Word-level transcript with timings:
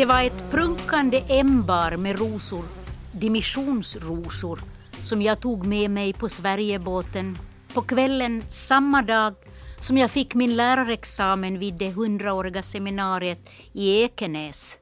Det 0.00 0.06
var 0.06 0.22
ett 0.22 0.50
prunkande 0.50 1.18
ämbar 1.28 1.96
med 1.96 2.18
rosor, 2.18 2.64
dimissionsrosor, 3.12 4.60
som 5.02 5.22
jag 5.22 5.40
tog 5.40 5.66
med 5.66 5.90
mig 5.90 6.12
på 6.12 6.28
Sverigebåten 6.28 7.38
på 7.74 7.82
kvällen 7.82 8.42
samma 8.48 9.02
dag 9.02 9.34
som 9.80 9.98
jag 9.98 10.10
fick 10.10 10.34
min 10.34 10.56
lärarexamen 10.56 11.58
vid 11.58 11.74
det 11.74 11.90
hundraåriga 11.90 12.62
seminariet 12.62 13.38
i 13.72 14.02
Ekenäs. 14.02 14.78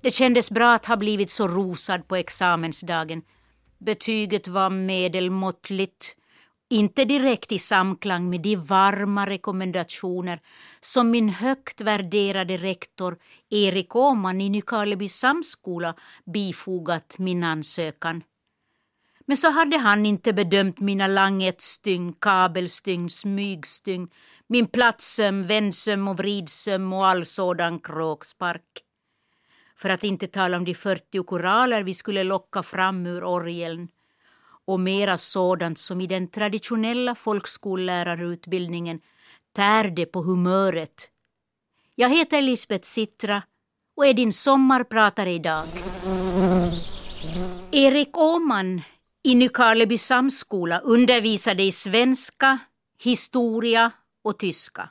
Det 0.00 0.10
kändes 0.10 0.50
bra 0.50 0.74
att 0.74 0.86
ha 0.86 0.96
blivit 0.96 1.30
så 1.30 1.48
rosad 1.48 2.08
på 2.08 2.16
examensdagen. 2.16 3.22
Betyget 3.78 4.48
var 4.48 4.70
medelmåttligt, 4.70 6.16
inte 6.68 7.04
direkt 7.04 7.52
i 7.52 7.58
samklang 7.58 8.30
med 8.30 8.40
de 8.40 8.56
varma 8.56 9.26
rekommendationer 9.26 10.40
som 10.80 11.10
min 11.10 11.28
högt 11.28 11.80
värderade 11.80 12.56
rektor 12.56 13.18
Erik 13.50 13.96
Åman 13.96 14.40
i 14.40 14.48
Nykarleby 14.48 15.08
samskola 15.08 15.94
bifogat 16.24 17.18
min 17.18 17.44
ansökan. 17.44 18.22
Men 19.26 19.36
så 19.36 19.50
hade 19.50 19.78
han 19.78 20.06
inte 20.06 20.32
bedömt 20.32 20.80
mina 20.80 21.06
langetstyng, 21.06 22.12
kabelstyng, 22.12 23.10
smygstyng, 23.10 24.10
min 24.46 24.66
platssöm, 24.66 25.46
vändsöm 25.46 26.08
och 26.08 26.16
vridsöm 26.16 26.92
och 26.92 27.06
all 27.06 27.24
sådan 27.24 27.78
kråkspark. 27.78 28.84
För 29.76 29.88
att 29.88 30.04
inte 30.04 30.26
tala 30.26 30.56
om 30.56 30.64
de 30.64 30.74
40 30.74 31.24
koraler 31.24 31.82
vi 31.82 31.94
skulle 31.94 32.24
locka 32.24 32.62
fram 32.62 33.06
ur 33.06 33.24
orgeln 33.24 33.88
och 34.68 34.80
mera 34.80 35.18
sådant 35.18 35.78
som 35.78 36.00
i 36.00 36.06
den 36.06 36.28
traditionella 36.28 37.14
folkskollärarutbildningen 37.14 39.00
tärde 39.52 40.06
på 40.06 40.22
humöret. 40.22 41.10
Jag 41.94 42.08
heter 42.08 42.42
Lisbeth 42.42 42.84
Sittra 42.84 43.42
och 43.96 44.06
är 44.06 44.14
din 44.14 44.32
sommarpratare 44.32 45.32
idag. 45.32 45.66
Erik 47.70 48.18
Åman 48.18 48.82
i 49.22 49.34
Nykarleby 49.34 49.98
samskola 49.98 50.78
undervisade 50.78 51.62
i 51.62 51.72
svenska, 51.72 52.58
historia 53.02 53.90
och 54.24 54.38
tyska. 54.38 54.90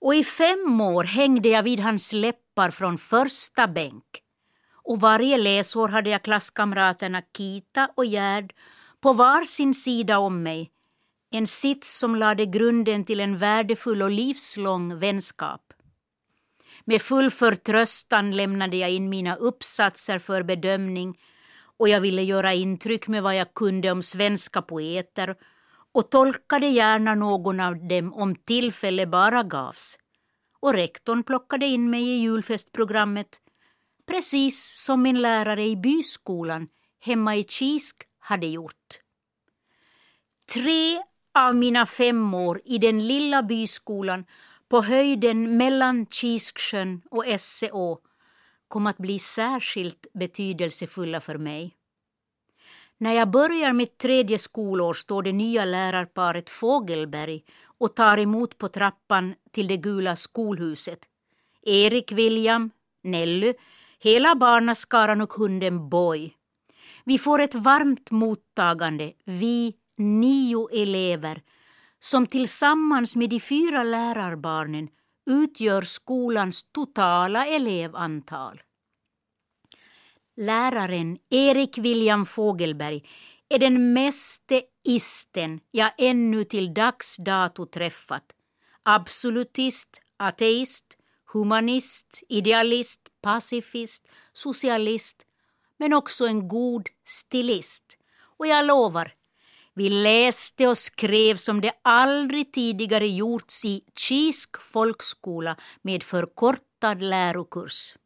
Och 0.00 0.14
i 0.14 0.24
fem 0.24 0.80
år 0.80 1.04
hängde 1.04 1.48
jag 1.48 1.62
vid 1.62 1.80
hans 1.80 2.12
läppar 2.12 2.70
från 2.70 2.98
första 2.98 3.68
bänk. 3.68 4.21
Och 4.84 5.00
varje 5.00 5.38
läsår 5.38 5.88
hade 5.88 6.10
jag 6.10 6.22
klasskamraterna 6.22 7.22
Kita 7.36 7.88
och 7.96 8.04
Gerd 8.04 8.52
på 9.00 9.12
var 9.12 9.44
sin 9.44 9.74
sida 9.74 10.18
om 10.18 10.42
mig. 10.42 10.72
En 11.30 11.46
sits 11.46 11.98
som 11.98 12.16
lade 12.16 12.46
grunden 12.46 13.04
till 13.04 13.20
en 13.20 13.38
värdefull 13.38 14.02
och 14.02 14.10
livslång 14.10 14.98
vänskap. 14.98 15.72
Med 16.84 17.02
full 17.02 17.30
förtröstan 17.30 18.36
lämnade 18.36 18.76
jag 18.76 18.90
in 18.90 19.08
mina 19.08 19.36
uppsatser 19.36 20.18
för 20.18 20.42
bedömning 20.42 21.18
och 21.76 21.88
jag 21.88 22.00
ville 22.00 22.22
göra 22.22 22.54
intryck 22.54 23.08
med 23.08 23.22
vad 23.22 23.36
jag 23.36 23.54
kunde 23.54 23.90
om 23.90 24.02
svenska 24.02 24.62
poeter 24.62 25.36
och 25.92 26.10
tolkade 26.10 26.66
gärna 26.66 27.14
någon 27.14 27.60
av 27.60 27.88
dem 27.88 28.12
om 28.12 28.34
tillfälle 28.34 29.06
bara 29.06 29.42
gavs. 29.42 29.98
Och 30.60 30.74
rektorn 30.74 31.22
plockade 31.22 31.66
in 31.66 31.90
mig 31.90 32.02
i 32.02 32.20
julfestprogrammet 32.20 33.41
precis 34.06 34.84
som 34.84 35.02
min 35.02 35.22
lärare 35.22 35.64
i 35.64 35.76
byskolan 35.76 36.68
hemma 37.00 37.36
i 37.36 37.44
Kisk 37.44 38.02
hade 38.18 38.46
gjort. 38.46 39.00
Tre 40.54 41.02
av 41.34 41.56
mina 41.56 41.86
fem 41.86 42.34
år 42.34 42.60
i 42.64 42.78
den 42.78 43.06
lilla 43.06 43.42
byskolan 43.42 44.24
på 44.68 44.82
höjden 44.82 45.56
mellan 45.56 46.06
Kisksjön 46.06 47.02
och 47.10 47.26
Esseå 47.26 47.98
kom 48.68 48.86
att 48.86 48.98
bli 48.98 49.18
särskilt 49.18 50.06
betydelsefulla 50.14 51.20
för 51.20 51.38
mig. 51.38 51.76
När 52.98 53.12
jag 53.12 53.30
börjar 53.30 53.72
mitt 53.72 53.98
tredje 53.98 54.38
skolår 54.38 54.94
står 54.94 55.22
det 55.22 55.32
nya 55.32 55.64
lärarparet 55.64 56.50
Fågelberg 56.50 57.44
och 57.64 57.96
tar 57.96 58.18
emot 58.18 58.58
på 58.58 58.68
trappan 58.68 59.34
till 59.50 59.68
det 59.68 59.76
gula 59.76 60.16
skolhuset. 60.16 60.98
Erik 61.62 62.12
William, 62.12 62.70
Nelly, 63.02 63.54
hela 64.02 64.34
barnaskaran 64.34 65.20
och 65.20 65.32
hunden 65.32 65.88
Boy. 65.88 66.34
Vi 67.04 67.18
får 67.18 67.40
ett 67.40 67.54
varmt 67.54 68.10
mottagande, 68.10 69.12
vi 69.24 69.74
nio 69.96 70.68
elever 70.72 71.42
som 71.98 72.26
tillsammans 72.26 73.16
med 73.16 73.30
de 73.30 73.40
fyra 73.40 73.82
lärarbarnen 73.82 74.88
utgör 75.30 75.82
skolans 75.82 76.72
totala 76.72 77.46
elevantal. 77.46 78.62
Läraren 80.36 81.18
Erik 81.30 81.78
William 81.78 82.26
Fogelberg 82.26 83.08
är 83.48 83.58
den 83.58 83.92
meste 83.92 84.62
isten 84.84 85.60
jag 85.70 85.92
ännu 85.98 86.44
till 86.44 86.74
dags 86.74 87.16
dato 87.16 87.66
träffat. 87.66 88.24
Absolutist, 88.82 90.00
ateist, 90.16 90.96
humanist, 91.32 92.22
idealist, 92.28 93.00
pacifist, 93.22 94.08
socialist 94.32 95.26
men 95.82 95.92
också 95.92 96.26
en 96.26 96.48
god 96.48 96.88
stilist. 97.04 97.98
Och 98.38 98.46
jag 98.46 98.66
lovar, 98.66 99.14
vi 99.74 99.88
läste 99.88 100.68
och 100.68 100.78
skrev 100.78 101.36
som 101.36 101.60
det 101.60 101.72
aldrig 101.82 102.52
tidigare 102.52 103.08
gjorts 103.08 103.64
i 103.64 103.84
Kisk 103.98 104.60
folkskola 104.60 105.56
med 105.82 106.02
förkortad 106.02 107.02
lärokurs. 107.02 107.96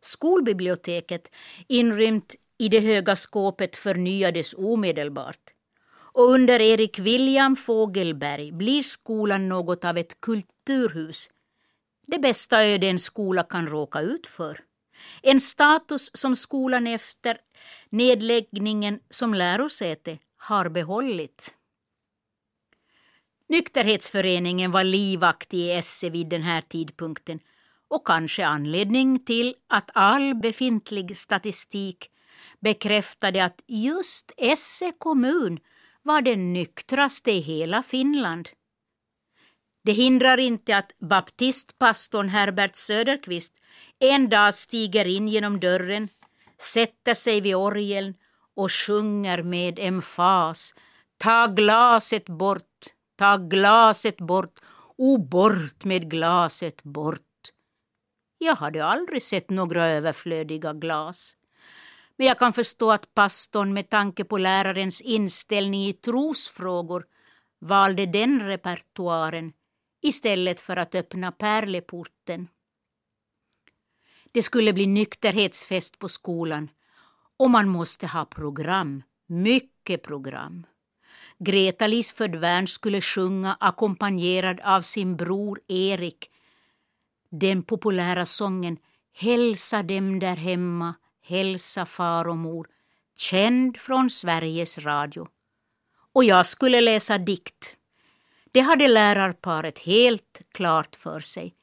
Skolbiblioteket, 0.00 1.34
inrymt 1.68 2.34
i 2.58 2.68
det 2.68 2.80
höga 2.80 3.16
skåpet, 3.16 3.76
förnyades 3.76 4.54
omedelbart. 4.54 5.52
Och 5.96 6.30
under 6.30 6.60
Erik 6.60 6.98
William 6.98 7.56
Fogelberg 7.56 8.52
blir 8.52 8.82
skolan 8.82 9.48
något 9.48 9.84
av 9.84 9.98
ett 9.98 10.20
kulturhus. 10.20 11.30
Det 12.06 12.18
bästa 12.18 12.64
öde 12.64 12.86
en 12.86 12.98
skola 12.98 13.42
kan 13.42 13.68
råka 13.68 14.00
ut 14.00 14.26
för. 14.26 14.60
En 15.22 15.40
status 15.40 16.10
som 16.14 16.36
skolan 16.36 16.86
efter 16.86 17.38
nedläggningen 17.90 19.00
som 19.10 19.34
lärosäte 19.34 20.18
har 20.36 20.68
behållit. 20.68 21.54
Nykterhetsföreningen 23.48 24.70
var 24.70 24.84
livaktig 24.84 25.58
i 25.58 25.70
Esse 25.70 26.10
vid 26.10 26.28
den 26.28 26.42
här 26.42 26.60
tidpunkten 26.60 27.40
och 27.88 28.06
kanske 28.06 28.46
anledning 28.46 29.24
till 29.24 29.54
att 29.68 29.90
all 29.94 30.34
befintlig 30.34 31.16
statistik 31.16 32.10
bekräftade 32.60 33.44
att 33.44 33.62
just 33.66 34.32
Esse 34.36 34.92
kommun 34.98 35.58
var 36.02 36.22
den 36.22 36.52
nyktraste 36.52 37.30
i 37.30 37.40
hela 37.40 37.82
Finland. 37.82 38.48
Det 39.86 39.92
hindrar 39.92 40.38
inte 40.38 40.76
att 40.76 40.92
baptistpastorn 40.98 42.28
Herbert 42.28 42.76
Söderqvist 42.76 43.54
en 43.98 44.28
dag 44.28 44.54
stiger 44.54 45.04
in 45.04 45.28
genom 45.28 45.60
dörren, 45.60 46.08
sätter 46.58 47.14
sig 47.14 47.40
vid 47.40 47.56
orgeln 47.56 48.14
och 48.56 48.72
sjunger 48.72 49.42
med 49.42 49.78
emfas 49.78 50.74
Ta 51.18 51.46
glaset 51.46 52.26
bort, 52.26 52.80
ta 53.16 53.36
glaset 53.36 54.16
bort, 54.16 54.60
o 54.98 55.18
bort 55.18 55.84
med 55.84 56.10
glaset 56.10 56.82
bort. 56.82 57.20
Jag 58.38 58.56
hade 58.56 58.84
aldrig 58.84 59.22
sett 59.22 59.50
några 59.50 59.86
överflödiga 59.86 60.72
glas. 60.72 61.36
Men 62.16 62.26
jag 62.26 62.38
kan 62.38 62.52
förstå 62.52 62.90
att 62.90 63.14
pastorn 63.14 63.72
med 63.72 63.90
tanke 63.90 64.24
på 64.24 64.38
lärarens 64.38 65.00
inställning 65.00 65.86
i 65.86 65.92
trosfrågor 65.92 67.04
valde 67.60 68.06
den 68.06 68.42
repertoaren 68.42 69.52
istället 70.06 70.60
för 70.60 70.76
att 70.76 70.94
öppna 70.94 71.32
pärleporten. 71.32 72.48
Det 74.32 74.42
skulle 74.42 74.72
bli 74.72 74.86
nykterhetsfest 74.86 75.98
på 75.98 76.08
skolan 76.08 76.70
och 77.36 77.50
man 77.50 77.68
måste 77.68 78.06
ha 78.06 78.24
program, 78.24 79.02
mycket 79.26 80.02
program. 80.02 80.66
Greta 81.38 81.86
Lisford 81.86 82.36
Wern 82.36 82.66
skulle 82.66 83.00
sjunga 83.00 83.56
ackompanjerad 83.60 84.60
av 84.60 84.82
sin 84.82 85.16
bror 85.16 85.60
Erik 85.68 86.30
den 87.30 87.62
populära 87.62 88.26
sången 88.26 88.78
Hälsa 89.18 89.82
dem 89.82 90.18
där 90.18 90.36
hemma, 90.36 90.94
hälsa 91.22 91.86
far 91.86 92.28
och 92.28 92.36
mor, 92.36 92.68
känd 93.16 93.76
från 93.76 94.10
Sveriges 94.10 94.78
Radio. 94.78 95.28
Och 96.12 96.24
jag 96.24 96.46
skulle 96.46 96.80
läsa 96.80 97.18
dikt. 97.18 97.75
Det 98.56 98.62
hade 98.62 98.88
lärarparet 98.88 99.78
helt 99.78 100.40
klart 100.54 100.96
för 100.96 101.20
sig. 101.20 101.54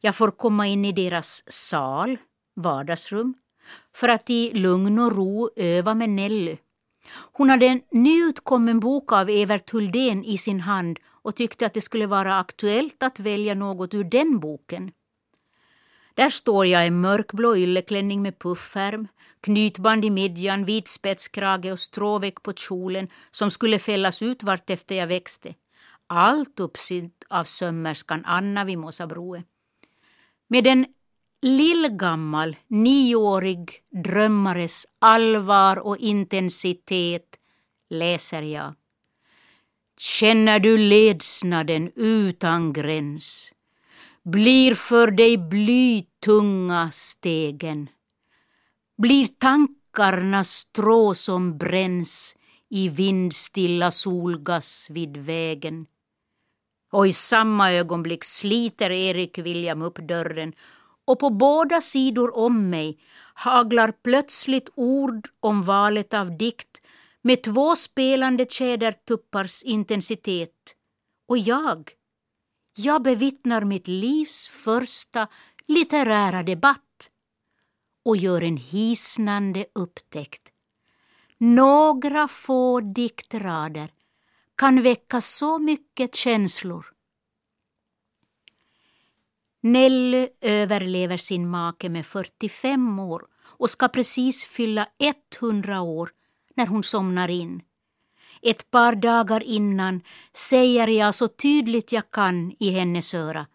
Jag 0.00 0.14
får 0.16 0.30
komma 0.30 0.66
in 0.66 0.84
i 0.84 0.92
deras 0.92 1.42
sal, 1.46 2.18
vardagsrum, 2.56 3.34
för 3.94 4.08
att 4.08 4.30
i 4.30 4.52
lugn 4.52 4.98
och 4.98 5.16
ro 5.16 5.50
öva 5.56 5.94
med 5.94 6.10
Nelly. 6.10 6.56
Hon 7.32 7.50
hade 7.50 7.66
en 7.66 7.82
nyutkommen 7.90 8.80
bok 8.80 9.12
av 9.12 9.30
Evert 9.30 9.70
Huldén 9.70 10.24
i 10.24 10.38
sin 10.38 10.60
hand 10.60 10.98
och 11.06 11.34
tyckte 11.34 11.66
att 11.66 11.74
det 11.74 11.80
skulle 11.80 12.06
vara 12.06 12.38
aktuellt 12.38 13.02
att 13.02 13.20
välja 13.20 13.54
något 13.54 13.94
ur 13.94 14.04
den 14.04 14.38
boken. 14.40 14.92
Där 16.14 16.30
står 16.30 16.66
jag 16.66 16.86
i 16.86 16.90
mörkblå 16.90 17.56
ylleklänning 17.56 18.22
med 18.22 18.38
puffärm, 18.38 19.08
knytband 19.40 20.04
i 20.04 20.10
midjan, 20.10 20.64
vit 20.64 20.88
spetskrage 20.88 21.72
och 21.72 21.78
stråveck 21.78 22.42
på 22.42 22.52
kjolen 22.52 23.08
som 23.30 23.50
skulle 23.50 23.78
fällas 23.78 24.22
ut 24.22 24.42
vartefter 24.42 24.94
jag 24.94 25.06
växte. 25.06 25.54
Allt 26.06 26.60
uppsynt 26.60 27.24
av 27.28 27.44
sömmerskan 27.44 28.24
Anna 28.24 28.64
vid 28.64 28.78
Mosabroe. 28.78 29.44
Med 30.48 30.66
en 30.66 30.86
lillgammal, 31.42 32.56
nioårig 32.66 33.82
drömmares 34.04 34.86
allvar 34.98 35.76
och 35.76 35.98
intensitet 35.98 37.36
läser 37.90 38.42
jag. 38.42 38.74
Känner 39.98 40.58
du 40.58 40.78
ledsnaden 40.78 41.92
utan 41.96 42.72
gräns? 42.72 43.52
Blir 44.22 44.74
för 44.74 45.10
dig 45.10 45.38
blytunga 45.38 46.90
stegen? 46.90 47.88
Blir 48.98 49.26
tankarna 49.26 50.44
strå 50.44 51.14
som 51.14 51.58
bränns 51.58 52.36
i 52.68 52.88
vindstilla 52.88 53.90
solgas 53.90 54.86
vid 54.90 55.16
vägen? 55.16 55.86
Och 56.96 57.06
i 57.06 57.12
samma 57.12 57.72
ögonblick 57.72 58.24
sliter 58.24 58.90
Erik 58.90 59.38
William 59.38 59.82
upp 59.82 59.98
dörren 59.98 60.52
och 61.04 61.18
på 61.18 61.30
båda 61.30 61.80
sidor 61.80 62.36
om 62.36 62.70
mig 62.70 62.98
haglar 63.34 63.92
plötsligt 64.02 64.70
ord 64.74 65.28
om 65.40 65.62
valet 65.62 66.14
av 66.14 66.36
dikt 66.36 66.80
med 67.22 67.42
två 67.42 67.76
spelande 67.76 68.46
tjädertuppars 68.48 69.62
intensitet. 69.62 70.74
Och 71.28 71.38
jag, 71.38 71.90
jag 72.76 73.02
bevittnar 73.02 73.64
mitt 73.64 73.88
livs 73.88 74.48
första 74.48 75.28
litterära 75.66 76.42
debatt 76.42 77.10
och 78.04 78.16
gör 78.16 78.42
en 78.42 78.56
hisnande 78.56 79.66
upptäckt. 79.72 80.48
Några 81.38 82.28
få 82.28 82.80
diktrader 82.80 83.90
kan 84.56 84.82
väcka 84.82 85.20
så 85.20 85.58
mycket 85.58 86.14
känslor. 86.14 86.86
Nelly 89.62 90.28
överlever 90.40 91.16
sin 91.16 91.48
make 91.48 91.88
med 91.88 92.06
45 92.06 92.98
år 92.98 93.22
och 93.36 93.70
ska 93.70 93.88
precis 93.88 94.44
fylla 94.44 94.88
100 95.40 95.80
år 95.80 96.10
när 96.56 96.66
hon 96.66 96.82
somnar 96.82 97.28
in. 97.28 97.62
Ett 98.42 98.70
par 98.70 98.94
dagar 98.94 99.42
innan 99.42 100.00
säger 100.34 100.88
jag 100.88 101.14
så 101.14 101.28
tydligt 101.28 101.92
jag 101.92 102.10
kan 102.10 102.56
i 102.58 102.70
hennes 102.70 103.14
öra 103.14 103.46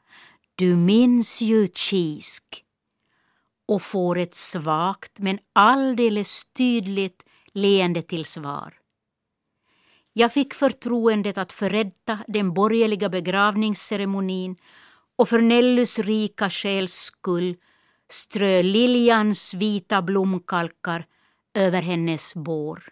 Du 0.56 0.76
minns 0.76 1.42
ju 1.42 1.68
Kisk 1.68 2.64
och 3.68 3.82
får 3.82 4.18
ett 4.18 4.36
svagt 4.36 5.20
men 5.20 5.40
alldeles 5.54 6.46
tydligt 6.46 7.24
leende 7.54 8.02
till 8.02 8.26
svar. 8.26 8.81
Jag 10.14 10.34
fick 10.34 10.54
förtroendet 10.54 11.38
att 11.38 11.52
förrätta 11.52 12.20
den 12.28 12.54
borgerliga 12.54 13.10
begravningsceremonin 13.10 14.56
och 15.16 15.30
för 15.30 15.40
Nellys 15.42 16.00
rika 16.00 16.50
själs 16.50 16.94
skull 16.94 17.56
strö 18.10 18.62
liljans 18.62 19.54
vita 19.54 20.02
blomkalkar 20.02 21.06
över 21.54 21.82
hennes 21.82 22.36
bår. 22.36 22.84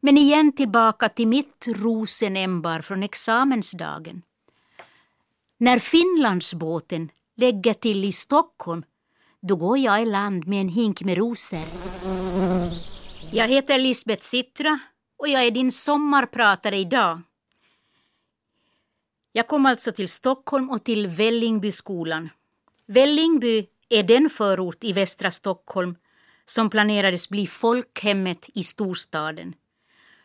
Men 0.00 0.18
igen 0.18 0.52
tillbaka 0.52 1.08
till 1.08 1.28
mitt 1.28 1.66
rosenämbar 1.68 2.80
från 2.80 3.02
examensdagen. 3.02 4.22
När 5.58 5.78
Finlandsbåten 5.78 7.10
lägger 7.36 7.74
till 7.74 8.04
i 8.04 8.12
Stockholm 8.12 8.84
då 9.40 9.56
går 9.56 9.78
jag 9.78 10.02
i 10.02 10.06
land 10.06 10.46
med 10.46 10.60
en 10.60 10.68
hink 10.68 11.02
med 11.02 11.18
rosor. 11.18 11.64
Jag 13.32 13.48
heter 13.48 13.78
Lisbeth 13.78 14.22
Sittra 14.22 14.78
och 15.16 15.28
jag 15.28 15.44
är 15.44 15.50
din 15.50 15.72
sommarpratare 15.72 16.76
idag. 16.76 17.20
Jag 19.32 19.48
kom 19.48 19.66
alltså 19.66 19.92
till 19.92 20.08
Stockholm 20.08 20.70
och 20.70 20.84
till 20.84 21.06
Vällingbyskolan. 21.06 22.28
Vällingby 22.86 23.66
är 23.88 24.02
den 24.02 24.30
förort 24.30 24.84
i 24.84 24.92
västra 24.92 25.30
Stockholm 25.30 25.96
som 26.44 26.70
planerades 26.70 27.28
bli 27.28 27.46
folkhemmet 27.46 28.50
i 28.54 28.64
storstaden. 28.64 29.54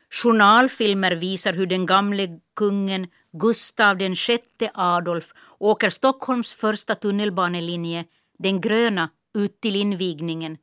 Journalfilmer 0.09 1.11
visar 1.11 1.53
hur 1.53 1.67
den 1.67 1.85
gamle 1.85 2.39
kungen 2.55 3.07
Gustav 3.31 3.97
VI 3.97 4.69
Adolf 4.73 5.33
åker 5.59 5.89
Stockholms 5.89 6.53
första 6.53 6.95
tunnelbanelinje, 6.95 8.05
den 8.37 8.61
gröna, 8.61 9.09
ut 9.33 9.61
till 9.61 9.75
invigningen. 9.75 10.57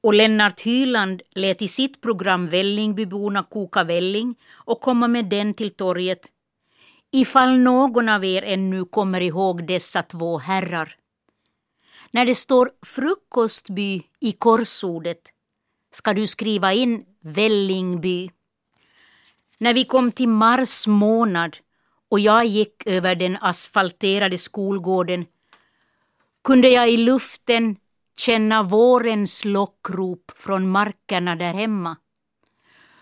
Och 0.00 0.14
Lennart 0.14 0.60
Hyland 0.60 1.22
lät 1.30 1.62
i 1.62 1.68
sitt 1.68 2.00
program 2.00 2.48
Vällingbyborna 2.48 3.42
koka 3.42 3.84
välling 3.84 4.34
och 4.52 4.80
komma 4.80 5.08
med 5.08 5.24
den 5.24 5.54
till 5.54 5.70
torget. 5.70 6.26
Ifall 7.10 7.58
någon 7.58 8.08
av 8.08 8.24
er 8.24 8.42
ännu 8.42 8.84
kommer 8.84 9.20
ihåg 9.20 9.66
dessa 9.66 10.02
två 10.02 10.38
herrar. 10.38 10.96
När 12.10 12.26
det 12.26 12.34
står 12.34 12.70
frukostby 12.86 14.02
i 14.20 14.32
korsordet 14.32 15.20
ska 15.90 16.14
du 16.14 16.26
skriva 16.26 16.72
in 16.72 17.04
Vällingby. 17.20 18.30
När 19.58 19.74
vi 19.74 19.84
kom 19.84 20.12
till 20.12 20.28
mars 20.28 20.86
månad 20.86 21.56
och 22.08 22.20
jag 22.20 22.46
gick 22.46 22.86
över 22.86 23.14
den 23.14 23.36
asfalterade 23.40 24.38
skolgården 24.38 25.26
kunde 26.44 26.68
jag 26.68 26.90
i 26.90 26.96
luften 26.96 27.76
känna 28.18 28.62
vårens 28.62 29.44
lockrop 29.44 30.30
från 30.36 30.68
markerna 30.68 31.36
där 31.36 31.54
hemma. 31.54 31.96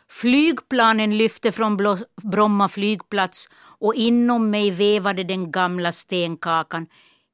Flygplanen 0.08 1.18
lyfte 1.18 1.52
från 1.52 1.78
Bromma 2.22 2.68
flygplats 2.68 3.48
och 3.78 3.94
inom 3.94 4.50
mig 4.50 4.70
vevade 4.70 5.24
den 5.24 5.50
gamla 5.50 5.92
stenkakan 5.92 6.86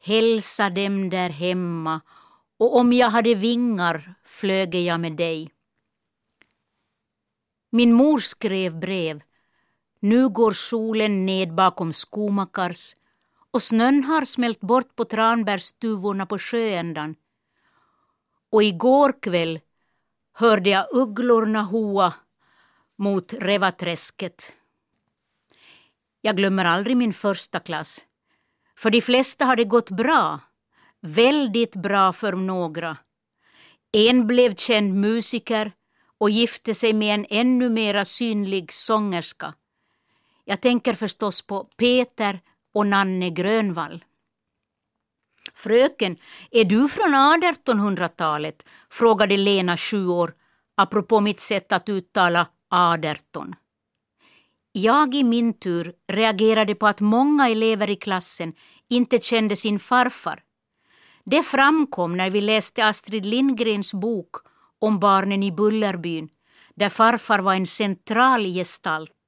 Hälsa 0.04 0.70
dem 0.70 1.10
där 1.10 1.30
hemma 1.30 2.00
och 2.58 2.76
om 2.76 2.92
jag 2.92 3.10
hade 3.10 3.34
vingar 3.34 4.14
flöge 4.24 4.80
jag 4.80 5.00
med 5.00 5.12
dig. 5.12 5.50
Min 7.70 7.92
mor 7.92 8.18
skrev 8.18 8.78
brev. 8.80 9.22
Nu 10.00 10.28
går 10.28 10.52
solen 10.52 11.26
ned 11.26 11.54
bakom 11.54 11.92
Skomakars 11.92 12.96
och 13.50 13.62
snön 13.62 14.04
har 14.04 14.24
smält 14.24 14.60
bort 14.60 14.96
på 14.96 15.04
tranbärstuvorna 15.04 16.26
på 16.26 16.38
sjöändan. 16.38 17.14
Och 18.52 18.62
igår 18.62 19.20
kväll 19.22 19.60
hörde 20.32 20.70
jag 20.70 20.86
ugglorna 20.92 21.62
hoa 21.62 22.14
mot 22.98 23.32
Revaträsket. 23.32 24.52
Jag 26.20 26.36
glömmer 26.36 26.64
aldrig 26.64 26.96
min 26.96 27.12
första 27.12 27.60
klass. 27.60 28.06
För 28.78 28.90
de 28.90 29.00
flesta 29.00 29.44
har 29.44 29.56
det 29.56 29.64
gått 29.64 29.90
bra. 29.90 30.40
Väldigt 31.00 31.76
bra 31.76 32.12
för 32.12 32.32
några. 32.32 32.96
En 33.92 34.26
blev 34.26 34.54
känd 34.54 34.94
musiker 34.94 35.72
och 36.18 36.30
gifte 36.30 36.74
sig 36.74 36.92
med 36.92 37.14
en 37.14 37.26
ännu 37.30 37.68
mera 37.68 38.04
synlig 38.04 38.72
sångerska. 38.72 39.54
Jag 40.44 40.60
tänker 40.60 40.94
förstås 40.94 41.42
på 41.42 41.64
Peter 41.64 42.40
och 42.74 42.86
Nanne 42.86 43.30
Grönvall. 43.30 44.04
Fröken, 45.54 46.16
är 46.50 46.64
du 46.64 46.88
från 46.88 47.14
1800-talet? 47.14 48.66
frågade 48.90 49.36
Lena, 49.36 49.76
sju 49.76 50.06
år, 50.06 50.34
apropå 50.74 51.20
mitt 51.20 51.40
sätt 51.40 51.72
att 51.72 51.88
uttala 51.88 52.46
18. 52.70 53.54
Jag 54.72 55.14
i 55.14 55.22
min 55.22 55.58
tur 55.58 55.92
reagerade 56.12 56.74
på 56.74 56.86
att 56.86 57.00
många 57.00 57.48
elever 57.48 57.90
i 57.90 57.96
klassen 57.96 58.52
inte 58.88 59.18
kände 59.18 59.56
sin 59.56 59.80
farfar. 59.80 60.42
Det 61.24 61.42
framkom 61.42 62.16
när 62.16 62.30
vi 62.30 62.40
läste 62.40 62.86
Astrid 62.86 63.26
Lindgrens 63.26 63.94
bok 63.94 64.36
om 64.78 64.98
barnen 64.98 65.42
i 65.42 65.52
Bullerbyn, 65.52 66.28
där 66.74 66.88
farfar 66.88 67.38
var 67.38 67.54
en 67.54 67.66
central 67.66 68.44
gestalt. 68.44 69.21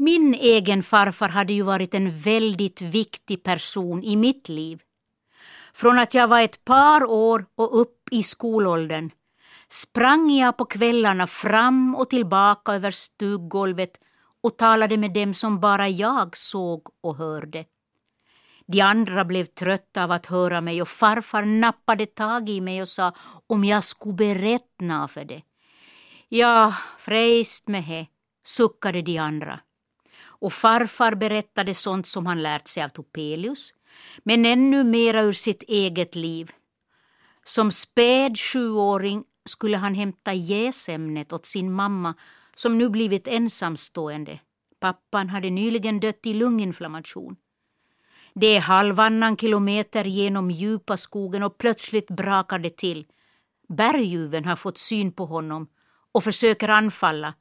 Min 0.00 0.34
egen 0.34 0.82
farfar 0.82 1.28
hade 1.28 1.52
ju 1.52 1.62
varit 1.62 1.94
en 1.94 2.18
väldigt 2.18 2.80
viktig 2.80 3.42
person 3.42 4.04
i 4.04 4.16
mitt 4.16 4.48
liv. 4.48 4.82
Från 5.72 5.98
att 5.98 6.14
jag 6.14 6.28
var 6.28 6.40
ett 6.40 6.64
par 6.64 7.04
år 7.04 7.46
och 7.54 7.80
upp 7.80 8.08
i 8.10 8.22
skolåldern 8.22 9.10
sprang 9.68 10.30
jag 10.30 10.56
på 10.56 10.64
kvällarna 10.64 11.26
fram 11.26 11.94
och 11.94 12.10
tillbaka 12.10 12.72
över 12.72 12.90
stuggolvet 12.90 13.90
och 14.42 14.58
talade 14.58 14.96
med 14.96 15.12
dem 15.12 15.34
som 15.34 15.60
bara 15.60 15.88
jag 15.88 16.36
såg 16.36 16.88
och 17.00 17.16
hörde. 17.16 17.64
De 18.66 18.80
andra 18.80 19.24
blev 19.24 19.44
trötta 19.44 20.04
av 20.04 20.12
att 20.12 20.26
höra 20.26 20.60
mig 20.60 20.82
och 20.82 20.88
farfar 20.88 21.44
nappade 21.44 22.06
tag 22.06 22.48
i 22.48 22.60
mig 22.60 22.80
och 22.80 22.88
sa 22.88 23.14
om 23.46 23.64
jag 23.64 23.84
skulle 23.84 24.14
berätta 24.14 25.08
för 25.08 25.24
det. 25.24 25.42
Ja, 26.28 26.74
frejst 26.98 27.68
med 27.68 27.84
he, 27.84 28.06
suckade 28.44 29.02
de 29.02 29.18
andra 29.18 29.60
och 30.40 30.52
farfar 30.52 31.14
berättade 31.14 31.74
sånt 31.74 32.06
som 32.06 32.26
han 32.26 32.42
lärt 32.42 32.68
sig 32.68 32.82
av 32.82 32.88
Topelius, 32.88 33.74
men 34.22 34.46
ännu 34.46 34.84
mera 34.84 35.22
ur 35.22 35.32
sitt 35.32 35.62
eget 35.62 36.14
liv. 36.14 36.50
Som 37.44 37.72
späd 37.72 38.38
sjuåring 38.38 39.24
skulle 39.44 39.76
han 39.76 39.94
hämta 39.94 40.32
jäsämnet 40.32 41.32
åt 41.32 41.46
sin 41.46 41.72
mamma 41.72 42.14
som 42.54 42.78
nu 42.78 42.88
blivit 42.88 43.28
ensamstående. 43.28 44.38
Pappan 44.80 45.28
hade 45.28 45.50
nyligen 45.50 46.00
dött 46.00 46.26
i 46.26 46.34
lunginflammation. 46.34 47.36
Det 48.34 48.56
är 48.56 48.60
halvannan 48.60 49.36
kilometer 49.36 50.04
genom 50.04 50.50
djupa 50.50 50.96
skogen 50.96 51.42
och 51.42 51.58
plötsligt 51.58 52.10
brakar 52.10 52.58
det 52.58 52.76
till. 52.76 53.06
Berguven 53.68 54.44
har 54.44 54.56
fått 54.56 54.78
syn 54.78 55.12
på 55.12 55.26
honom 55.26 55.68
och 56.12 56.24
försöker 56.24 56.68
anfalla. 56.68 57.34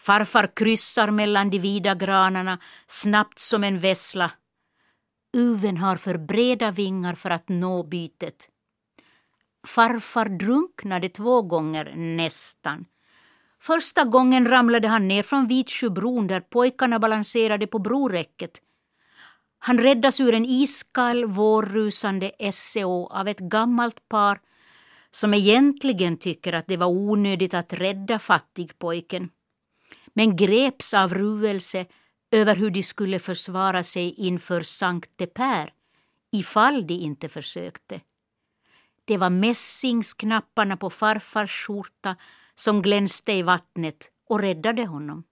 Farfar 0.00 0.56
kryssar 0.56 1.10
mellan 1.10 1.50
de 1.50 1.58
vida 1.58 1.94
granarna 1.94 2.58
snabbt 2.86 3.38
som 3.38 3.64
en 3.64 3.80
vessla. 3.80 4.30
Uven 5.36 5.76
har 5.76 5.96
för 5.96 6.18
breda 6.18 6.70
vingar 6.70 7.14
för 7.14 7.30
att 7.30 7.48
nå 7.48 7.82
bytet. 7.82 8.48
Farfar 9.66 10.28
drunknade 10.28 11.08
två 11.08 11.42
gånger, 11.42 11.92
nästan. 11.96 12.84
Första 13.60 14.04
gången 14.04 14.48
ramlade 14.48 14.88
han 14.88 15.08
ner 15.08 15.22
från 15.22 15.46
Vitsjöbron 15.46 16.26
där 16.26 16.40
pojkarna 16.40 16.98
balanserade 16.98 17.66
på 17.66 17.78
broräcket. 17.78 18.62
Han 19.58 19.78
räddas 19.78 20.20
ur 20.20 20.34
en 20.34 20.44
iskall, 20.44 21.24
vårrusande 21.24 22.32
SCO 22.52 23.06
av 23.06 23.28
ett 23.28 23.38
gammalt 23.38 24.08
par 24.08 24.40
som 25.10 25.34
egentligen 25.34 26.16
tycker 26.16 26.52
att 26.52 26.66
det 26.66 26.76
var 26.76 26.86
onödigt 26.86 27.54
att 27.54 27.72
rädda 27.72 28.18
fattigpojken 28.18 29.30
men 30.18 30.36
greps 30.36 30.94
av 30.94 31.14
ruelse 31.14 31.86
över 32.30 32.56
hur 32.56 32.70
de 32.70 32.82
skulle 32.82 33.18
försvara 33.18 33.84
sig 33.84 34.14
inför 34.14 34.62
Sankte 34.62 35.26
Per 35.26 35.72
ifall 36.32 36.86
de 36.86 36.94
inte 36.94 37.28
försökte. 37.28 38.00
Det 39.04 39.16
var 39.16 39.30
mässingsknapparna 39.30 40.76
på 40.76 40.90
farfars 40.90 41.66
skjorta 41.66 42.16
som 42.54 42.82
glänste 42.82 43.32
i 43.32 43.42
vattnet 43.42 44.10
och 44.28 44.40
räddade 44.40 44.86
honom. 44.86 45.24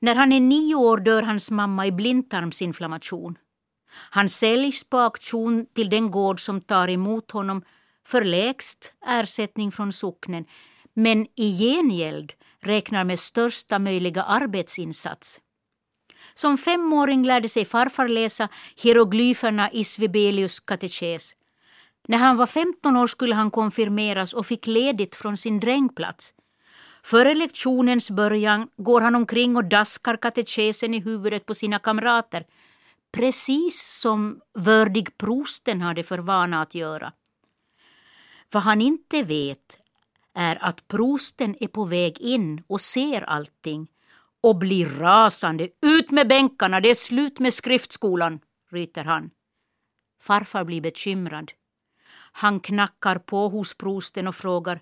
När 0.00 0.14
han 0.14 0.32
är 0.32 0.40
nio 0.40 0.74
år 0.74 0.98
dör 0.98 1.22
hans 1.22 1.50
mamma 1.50 1.86
i 1.86 1.92
blindtarmsinflammation. 1.92 3.38
Han 3.90 4.28
säljs 4.28 4.84
på 4.84 4.98
auktion 4.98 5.66
till 5.72 5.90
den 5.90 6.10
gård 6.10 6.40
som 6.40 6.60
tar 6.60 6.90
emot 6.90 7.30
honom 7.30 7.62
för 8.06 8.24
lägst 8.24 8.92
ersättning 9.06 9.72
från 9.72 9.92
socknen 9.92 10.44
men 10.94 11.26
i 11.34 11.58
gengäld 11.58 12.32
räknar 12.62 13.04
med 13.04 13.18
största 13.18 13.78
möjliga 13.78 14.22
arbetsinsats. 14.22 15.40
Som 16.34 16.58
femåring 16.58 17.24
lärde 17.24 17.48
sig 17.48 17.64
farfar 17.64 18.08
läsa 18.08 18.48
hieroglyferna 18.76 19.70
i 19.70 19.84
Svebelius 19.84 20.60
katekes. 20.60 21.32
När 22.08 22.18
han 22.18 22.36
var 22.36 22.46
15 22.46 22.96
år 22.96 23.06
skulle 23.06 23.34
han 23.34 23.50
konfirmeras 23.50 24.32
och 24.32 24.46
fick 24.46 24.66
ledigt 24.66 25.14
från 25.14 25.36
sin 25.36 25.60
drängplats. 25.60 26.34
Före 27.02 27.34
lektionens 27.34 28.10
början 28.10 28.68
går 28.76 29.00
han 29.00 29.14
omkring 29.14 29.56
och 29.56 29.64
daskar 29.64 30.16
katekesen 30.16 30.94
i 30.94 31.00
huvudet 31.00 31.46
på 31.46 31.54
sina 31.54 31.78
kamrater, 31.78 32.46
precis 33.12 34.00
som 34.00 34.40
vördig 34.54 35.18
prosten 35.18 35.80
hade 35.80 36.02
för 36.02 36.18
vana 36.18 36.62
att 36.62 36.74
göra. 36.74 37.12
Vad 38.52 38.62
han 38.62 38.80
inte 38.80 39.22
vet 39.22 39.81
är 40.34 40.64
att 40.64 40.88
prosten 40.88 41.56
är 41.60 41.68
på 41.68 41.84
väg 41.84 42.20
in 42.20 42.62
och 42.66 42.80
ser 42.80 43.22
allting 43.22 43.88
och 44.42 44.56
blir 44.56 44.86
rasande. 44.86 45.68
Ut 45.82 46.10
med 46.10 46.28
bänkarna, 46.28 46.80
det 46.80 46.90
är 46.90 46.94
slut 46.94 47.38
med 47.38 47.54
skriftskolan, 47.54 48.40
ryter 48.70 49.04
han. 49.04 49.30
Farfar 50.20 50.64
blir 50.64 50.80
bekymrad. 50.80 51.52
Han 52.32 52.60
knackar 52.60 53.18
på 53.18 53.48
hos 53.48 53.74
prosten 53.74 54.28
och 54.28 54.36
frågar 54.36 54.80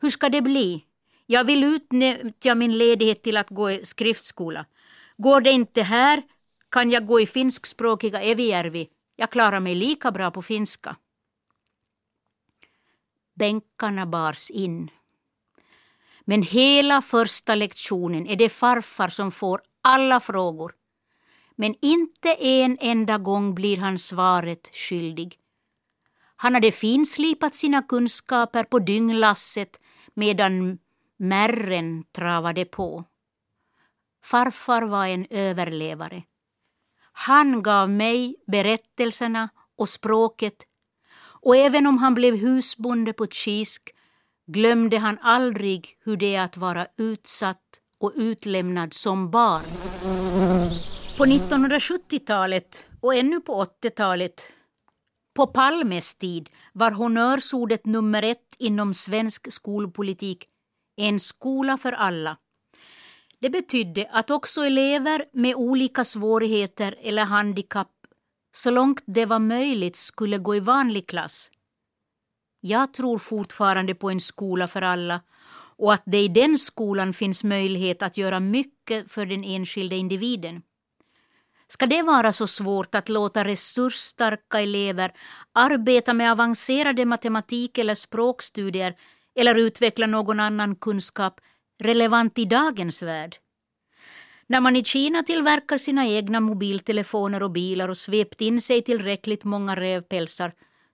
Hur 0.00 0.10
ska 0.10 0.28
det 0.28 0.42
bli? 0.42 0.84
Jag 1.26 1.44
vill 1.44 1.64
utnyttja 1.64 2.54
min 2.54 2.78
ledighet 2.78 3.22
till 3.22 3.36
att 3.36 3.50
gå 3.50 3.70
i 3.70 3.84
skriftskola. 3.84 4.66
Går 5.16 5.40
det 5.40 5.50
inte 5.50 5.82
här 5.82 6.22
kan 6.68 6.90
jag 6.90 7.06
gå 7.06 7.20
i 7.20 7.26
finskspråkiga 7.26 8.22
Evijärvi. 8.22 8.88
Jag 9.16 9.30
klarar 9.30 9.60
mig 9.60 9.74
lika 9.74 10.10
bra 10.10 10.30
på 10.30 10.42
finska. 10.42 10.96
Bänkarna 13.40 14.06
bars 14.06 14.50
in. 14.50 14.90
Men 16.24 16.42
hela 16.42 17.02
första 17.02 17.54
lektionen 17.54 18.26
är 18.26 18.36
det 18.36 18.48
farfar 18.48 19.08
som 19.08 19.32
får 19.32 19.60
alla 19.82 20.20
frågor. 20.20 20.72
Men 21.56 21.74
inte 21.82 22.34
en 22.34 22.78
enda 22.80 23.18
gång 23.18 23.54
blir 23.54 23.76
han 23.76 23.98
svaret 23.98 24.70
skyldig. 24.72 25.38
Han 26.36 26.54
hade 26.54 26.72
finslipat 26.72 27.54
sina 27.54 27.82
kunskaper 27.82 28.64
på 28.64 28.78
dynglasset 28.78 29.80
medan 30.14 30.78
märren 31.16 32.04
travade 32.12 32.64
på. 32.64 33.04
Farfar 34.24 34.82
var 34.82 35.06
en 35.06 35.26
överlevare. 35.30 36.22
Han 37.12 37.62
gav 37.62 37.90
mig 37.90 38.36
berättelserna 38.46 39.48
och 39.76 39.88
språket 39.88 40.64
och 41.42 41.56
även 41.56 41.86
om 41.86 41.98
han 41.98 42.14
blev 42.14 42.36
husbonde 42.36 43.12
på 43.12 43.26
Kisk 43.26 43.90
glömde 44.46 44.98
han 44.98 45.18
aldrig 45.22 45.96
hur 46.04 46.16
det 46.16 46.34
är 46.34 46.44
att 46.44 46.56
vara 46.56 46.86
utsatt 46.96 47.80
och 47.98 48.12
utlämnad 48.14 48.94
som 48.94 49.30
barn. 49.30 49.64
På 51.16 51.26
1970-talet 51.26 52.86
och 53.00 53.14
ännu 53.14 53.40
på 53.40 53.64
80-talet 53.64 54.42
på 55.34 55.46
Palmes 55.46 56.14
tid 56.14 56.48
var 56.72 56.90
honnörsordet 56.90 57.86
nummer 57.86 58.22
ett 58.22 58.54
inom 58.58 58.94
svensk 58.94 59.52
skolpolitik 59.52 60.46
en 60.96 61.20
skola 61.20 61.76
för 61.76 61.92
alla. 61.92 62.36
Det 63.40 63.50
betydde 63.50 64.08
att 64.12 64.30
också 64.30 64.60
elever 64.60 65.24
med 65.32 65.54
olika 65.54 66.04
svårigheter 66.04 66.98
eller 67.02 67.24
handikapp 67.24 67.99
så 68.52 68.70
långt 68.70 69.02
det 69.06 69.26
var 69.26 69.38
möjligt 69.38 69.96
skulle 69.96 70.38
gå 70.38 70.56
i 70.56 70.60
vanlig 70.60 71.06
klass. 71.08 71.50
Jag 72.60 72.94
tror 72.94 73.18
fortfarande 73.18 73.94
på 73.94 74.10
en 74.10 74.20
skola 74.20 74.68
för 74.68 74.82
alla 74.82 75.20
och 75.76 75.92
att 75.92 76.02
det 76.06 76.18
i 76.18 76.28
den 76.28 76.58
skolan 76.58 77.14
finns 77.14 77.44
möjlighet 77.44 78.02
att 78.02 78.16
göra 78.16 78.40
mycket 78.40 79.12
för 79.12 79.26
den 79.26 79.44
enskilde 79.44 79.96
individen. 79.96 80.62
Ska 81.68 81.86
det 81.86 82.02
vara 82.02 82.32
så 82.32 82.46
svårt 82.46 82.94
att 82.94 83.08
låta 83.08 83.44
resursstarka 83.44 84.60
elever 84.60 85.12
arbeta 85.52 86.12
med 86.12 86.32
avancerade 86.32 87.04
matematik 87.04 87.78
eller 87.78 87.94
språkstudier 87.94 88.96
eller 89.34 89.54
utveckla 89.54 90.06
någon 90.06 90.40
annan 90.40 90.76
kunskap 90.76 91.40
relevant 91.78 92.38
i 92.38 92.44
dagens 92.44 93.02
värld? 93.02 93.36
När 94.50 94.60
man 94.60 94.76
i 94.76 94.84
Kina 94.84 95.22
tillverkar 95.22 95.78
sina 95.78 96.06
egna 96.06 96.40
mobiltelefoner 96.40 97.42
och 97.42 97.50
bilar 97.50 97.88
och 97.88 97.98
svept 97.98 98.40
in 98.40 98.60
sig 98.60 98.82
tillräckligt 98.82 99.44
många 99.44 99.76
rävpälsar, 99.76 100.52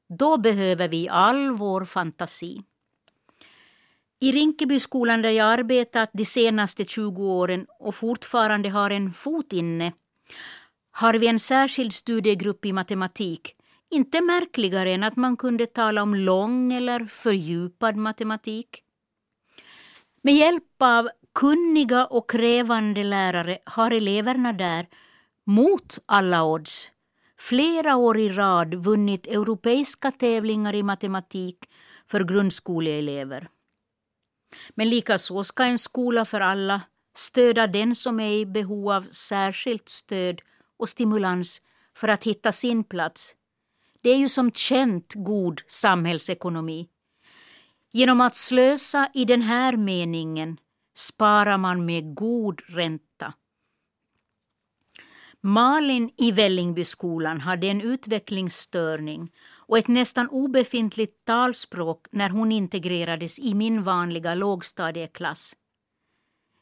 då 0.09 0.37
behöver 0.39 0.89
vi 0.89 1.09
all 1.09 1.51
vår 1.51 1.85
fantasi. 1.85 2.63
I 4.21 4.33
Rinkebyskolan 4.33 5.23
där 5.23 5.31
jag 5.31 5.47
arbetat 5.47 6.11
de 6.13 6.25
senaste 6.25 6.85
20 6.85 7.23
åren 7.23 7.67
och 7.79 7.95
fortfarande 7.95 8.69
har 8.69 8.91
en 8.91 9.13
fot 9.13 9.53
inne 9.53 9.93
har 10.91 11.15
vi 11.15 11.27
en 11.27 11.41
särskild 11.41 11.93
studiegrupp 11.93 12.65
i 12.65 12.73
matematik. 12.73 13.55
Inte 13.91 14.21
märkligare 14.21 14.91
än 14.91 15.03
att 15.03 15.17
man 15.17 15.37
kunde 15.37 15.67
tala 15.67 16.03
om 16.03 16.15
lång 16.15 16.73
eller 16.73 17.05
fördjupad 17.05 17.97
matematik. 17.97 18.83
Med 20.23 20.35
hjälp 20.35 20.65
av 20.79 21.09
kunniga 21.37 22.07
och 22.07 22.31
krävande 22.31 23.05
lärare 23.05 23.59
har 23.65 23.91
eleverna 23.91 24.53
där, 24.53 24.87
mot 25.47 25.99
alla 26.07 26.45
odds, 26.45 26.91
flera 27.39 27.97
år 27.97 28.19
i 28.19 28.29
rad 28.29 28.75
vunnit 28.75 29.27
europeiska 29.27 30.11
tävlingar 30.11 30.75
i 30.75 30.83
matematik 30.83 31.59
för 32.07 32.25
grundskoleelever. 32.25 33.49
Men 34.75 34.89
likaså 34.89 35.45
ska 35.45 35.65
en 35.65 35.79
skola 35.79 36.25
för 36.25 36.41
alla 36.41 36.81
stödja 37.17 37.67
den 37.67 37.95
som 37.95 38.21
är 38.21 38.33
i 38.33 38.47
behov 38.47 38.91
av 38.91 39.03
särskilt 39.11 39.89
stöd 39.89 40.41
och 40.79 40.89
stimulans 40.89 41.63
för 41.97 42.09
att 42.09 42.25
hitta 42.25 42.53
sin 42.53 42.85
plats. 42.85 43.35
Det 44.03 44.11
är 44.11 44.17
ju 44.17 44.29
som 44.29 44.53
känt 44.53 45.13
god 45.15 45.61
samhällsekonomi. 45.67 46.89
Genom 47.93 48.21
att 48.21 48.35
slösa 48.35 49.11
i 49.15 49.25
den 49.25 49.43
här 49.43 49.77
meningen 49.77 50.59
sparar 50.97 51.59
man 51.59 51.87
med 51.87 52.15
god 52.15 52.61
ränta. 52.67 53.33
Malin 55.41 56.11
i 56.17 56.33
Vällingbyskolan 56.33 57.41
hade 57.41 57.67
en 57.67 57.81
utvecklingsstörning 57.81 59.33
och 59.69 59.79
ett 59.79 59.89
nästan 59.89 60.29
obefintligt 60.29 61.25
talspråk 61.25 62.07
när 62.13 62.31
hon 62.31 62.53
integrerades 62.53 63.39
i 63.39 63.55
min 63.55 63.83
vanliga 63.83 64.35
lågstadieklass. 64.35 65.57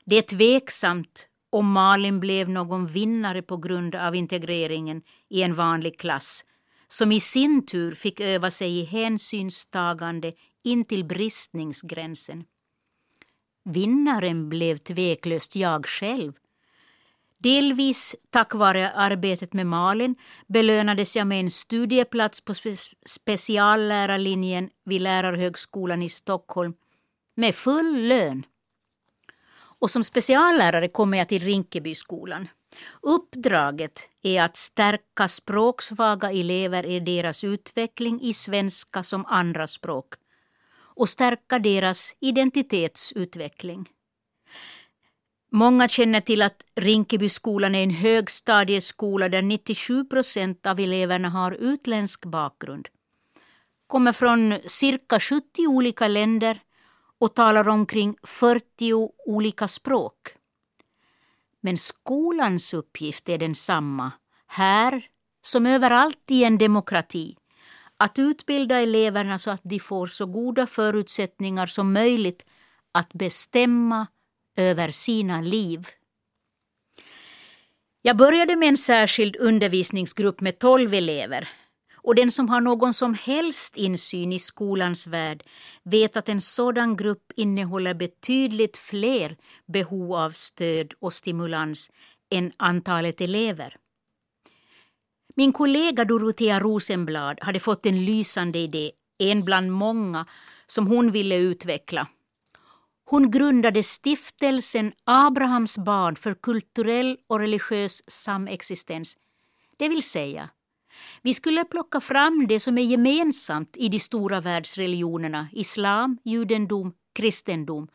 Det 0.04 0.16
är 0.16 0.22
tveksamt 0.22 1.28
om 1.50 1.72
Malin 1.72 2.20
blev 2.20 2.48
någon 2.48 2.86
vinnare 2.86 3.42
på 3.42 3.56
grund 3.56 3.94
av 3.94 4.14
integreringen 4.14 5.02
i 5.28 5.42
en 5.42 5.54
vanlig 5.54 5.98
klass 5.98 6.44
som 6.88 7.12
i 7.12 7.20
sin 7.20 7.66
tur 7.66 7.94
fick 7.94 8.20
öva 8.20 8.50
sig 8.50 8.78
i 8.78 8.84
hänsynstagande 8.84 10.32
in 10.64 10.84
till 10.84 11.04
bristningsgränsen. 11.04 12.44
Vinnaren 13.64 14.48
blev 14.48 14.76
tveklöst 14.76 15.56
jag 15.56 15.86
själv. 15.86 16.32
Delvis 17.38 18.14
tack 18.30 18.54
vare 18.54 18.90
arbetet 18.90 19.52
med 19.52 19.66
Malin 19.66 20.16
belönades 20.46 21.16
jag 21.16 21.26
med 21.26 21.40
en 21.40 21.50
studieplats 21.50 22.40
på 22.40 22.54
spe 22.54 22.76
speciallärarlinjen 23.06 24.70
vid 24.84 25.00
Lärarhögskolan 25.00 26.02
i 26.02 26.08
Stockholm 26.08 26.74
med 27.34 27.54
full 27.54 28.08
lön. 28.08 28.46
Och 29.80 29.90
som 29.90 30.04
speciallärare 30.04 30.88
kommer 30.88 31.18
jag 31.18 31.28
till 31.28 31.42
Rinkebyskolan. 31.42 32.48
Uppdraget 33.02 34.08
är 34.22 34.42
att 34.42 34.56
stärka 34.56 35.28
språksvaga 35.28 36.30
elever 36.32 36.86
i 36.86 37.00
deras 37.00 37.44
utveckling 37.44 38.20
i 38.22 38.34
svenska 38.34 39.02
som 39.02 39.26
andraspråk 39.26 40.14
och 40.96 41.08
stärka 41.08 41.58
deras 41.58 42.14
identitetsutveckling. 42.20 43.88
Många 45.52 45.88
känner 45.88 46.20
till 46.20 46.42
att 46.42 46.64
Rinkebyskolan 46.74 47.74
är 47.74 47.82
en 47.82 47.90
högstadieskola 47.90 49.28
där 49.28 49.42
97 49.42 50.04
procent 50.04 50.66
av 50.66 50.80
eleverna 50.80 51.28
har 51.28 51.52
utländsk 51.52 52.24
bakgrund. 52.24 52.88
Kommer 53.86 54.12
från 54.12 54.54
cirka 54.66 55.20
70 55.20 55.66
olika 55.66 56.08
länder 56.08 56.60
och 57.18 57.34
talar 57.34 57.68
omkring 57.68 58.16
40 58.22 58.92
olika 59.26 59.68
språk. 59.68 60.34
Men 61.60 61.78
skolans 61.78 62.74
uppgift 62.74 63.28
är 63.28 63.38
densamma, 63.38 64.12
här 64.46 65.06
som 65.42 65.66
överallt 65.66 66.30
i 66.30 66.44
en 66.44 66.58
demokrati. 66.58 67.36
Att 67.98 68.18
utbilda 68.18 68.80
eleverna 68.80 69.38
så 69.38 69.50
att 69.50 69.60
de 69.62 69.78
får 69.78 70.06
så 70.06 70.26
goda 70.26 70.66
förutsättningar 70.66 71.66
som 71.66 71.92
möjligt 71.92 72.46
att 72.92 73.12
bestämma 73.12 74.06
över 74.56 74.90
sina 74.90 75.40
liv. 75.40 75.88
Jag 78.02 78.16
började 78.16 78.56
med 78.56 78.68
en 78.68 78.76
särskild 78.76 79.36
undervisningsgrupp 79.36 80.40
med 80.40 80.58
tolv 80.58 80.94
elever 80.94 81.48
och 82.04 82.14
den 82.14 82.30
som 82.30 82.48
har 82.48 82.60
någon 82.60 82.94
som 82.94 83.14
helst 83.14 83.76
insyn 83.76 84.32
i 84.32 84.38
skolans 84.38 85.06
värld 85.06 85.42
vet 85.82 86.16
att 86.16 86.28
en 86.28 86.40
sådan 86.40 86.96
grupp 86.96 87.32
innehåller 87.36 87.94
betydligt 87.94 88.76
fler 88.76 89.36
behov 89.66 90.14
av 90.14 90.30
stöd 90.30 90.92
och 91.00 91.12
stimulans 91.12 91.90
än 92.30 92.52
antalet 92.56 93.20
elever. 93.20 93.76
Min 95.36 95.52
kollega 95.52 96.04
Dorotea 96.04 96.58
Rosenblad 96.58 97.38
hade 97.40 97.60
fått 97.60 97.86
en 97.86 98.04
lysande 98.04 98.58
idé, 98.58 98.90
en 99.18 99.44
bland 99.44 99.72
många, 99.72 100.26
som 100.66 100.86
hon 100.86 101.12
ville 101.12 101.36
utveckla. 101.36 102.06
Hon 103.04 103.30
grundade 103.30 103.82
stiftelsen 103.82 104.92
Abrahams 105.04 105.78
barn 105.78 106.16
för 106.16 106.34
kulturell 106.34 107.16
och 107.26 107.40
religiös 107.40 108.10
samexistens, 108.10 109.16
det 109.76 109.88
vill 109.88 110.02
säga 110.02 110.50
vi 111.22 111.34
skulle 111.34 111.64
plocka 111.64 112.00
fram 112.00 112.46
det 112.48 112.60
som 112.60 112.78
är 112.78 112.82
gemensamt 112.82 113.76
i 113.76 113.88
de 113.88 113.98
stora 113.98 114.40
världsreligionerna 114.40 115.48
islam, 115.52 116.18
judendom, 116.24 116.92
kristendom 117.12 117.88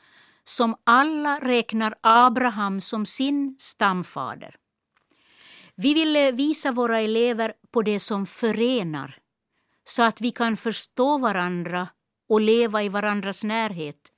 som 0.44 0.76
alla 0.84 1.40
räknar 1.40 1.96
Abraham 2.02 2.82
som 2.82 3.06
sin 3.06 3.56
stamfader. 3.60 4.56
Vi 5.82 5.94
ville 5.94 6.28
eh, 6.28 6.36
visa 6.36 6.72
våra 6.72 7.00
elever 7.00 7.54
på 7.72 7.82
det 7.82 8.00
som 8.00 8.26
förenar 8.26 9.18
så 9.84 10.04
att 10.04 10.22
vi 10.22 10.32
kan 10.32 10.58
förstå 10.58 11.18
varandra 11.18 11.88
och 12.30 12.42
leva 12.42 12.84
i 12.84 12.90
varandras 12.90 13.44
närhet. 13.44 14.12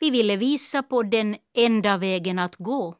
Vi 0.00 0.10
ville 0.10 0.36
visa 0.36 0.82
på 0.82 1.02
den 1.02 1.36
enda 1.54 1.96
vägen 1.96 2.38
att 2.38 2.56
gå. 2.56 2.96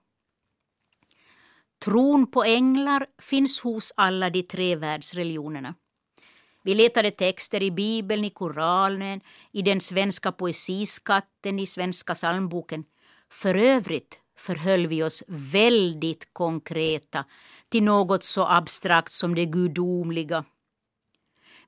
Tron 1.84 2.30
på 2.30 2.44
änglar 2.44 3.06
finns 3.22 3.60
hos 3.60 3.92
alla 3.96 4.30
de 4.30 4.42
tre 4.42 4.76
världsreligionerna. 4.76 5.74
Vi 6.64 6.74
letade 6.74 7.10
texter 7.10 7.62
i 7.62 7.70
Bibeln, 7.70 8.24
i 8.24 8.30
Koranen, 8.30 9.20
i 9.52 9.62
den 9.62 9.80
svenska 9.80 10.32
poesiskatten, 10.32 11.58
i 11.58 11.66
Svenska 11.66 12.14
psalmboken. 12.14 12.84
För 13.30 13.54
övrigt 13.54 14.20
förhöll 14.38 14.86
vi 14.86 15.02
oss 15.02 15.22
väldigt 15.26 16.32
konkreta 16.32 17.24
till 17.68 17.82
något 17.82 18.24
så 18.24 18.46
abstrakt 18.46 19.12
som 19.12 19.34
det 19.34 19.46
gudomliga. 19.46 20.44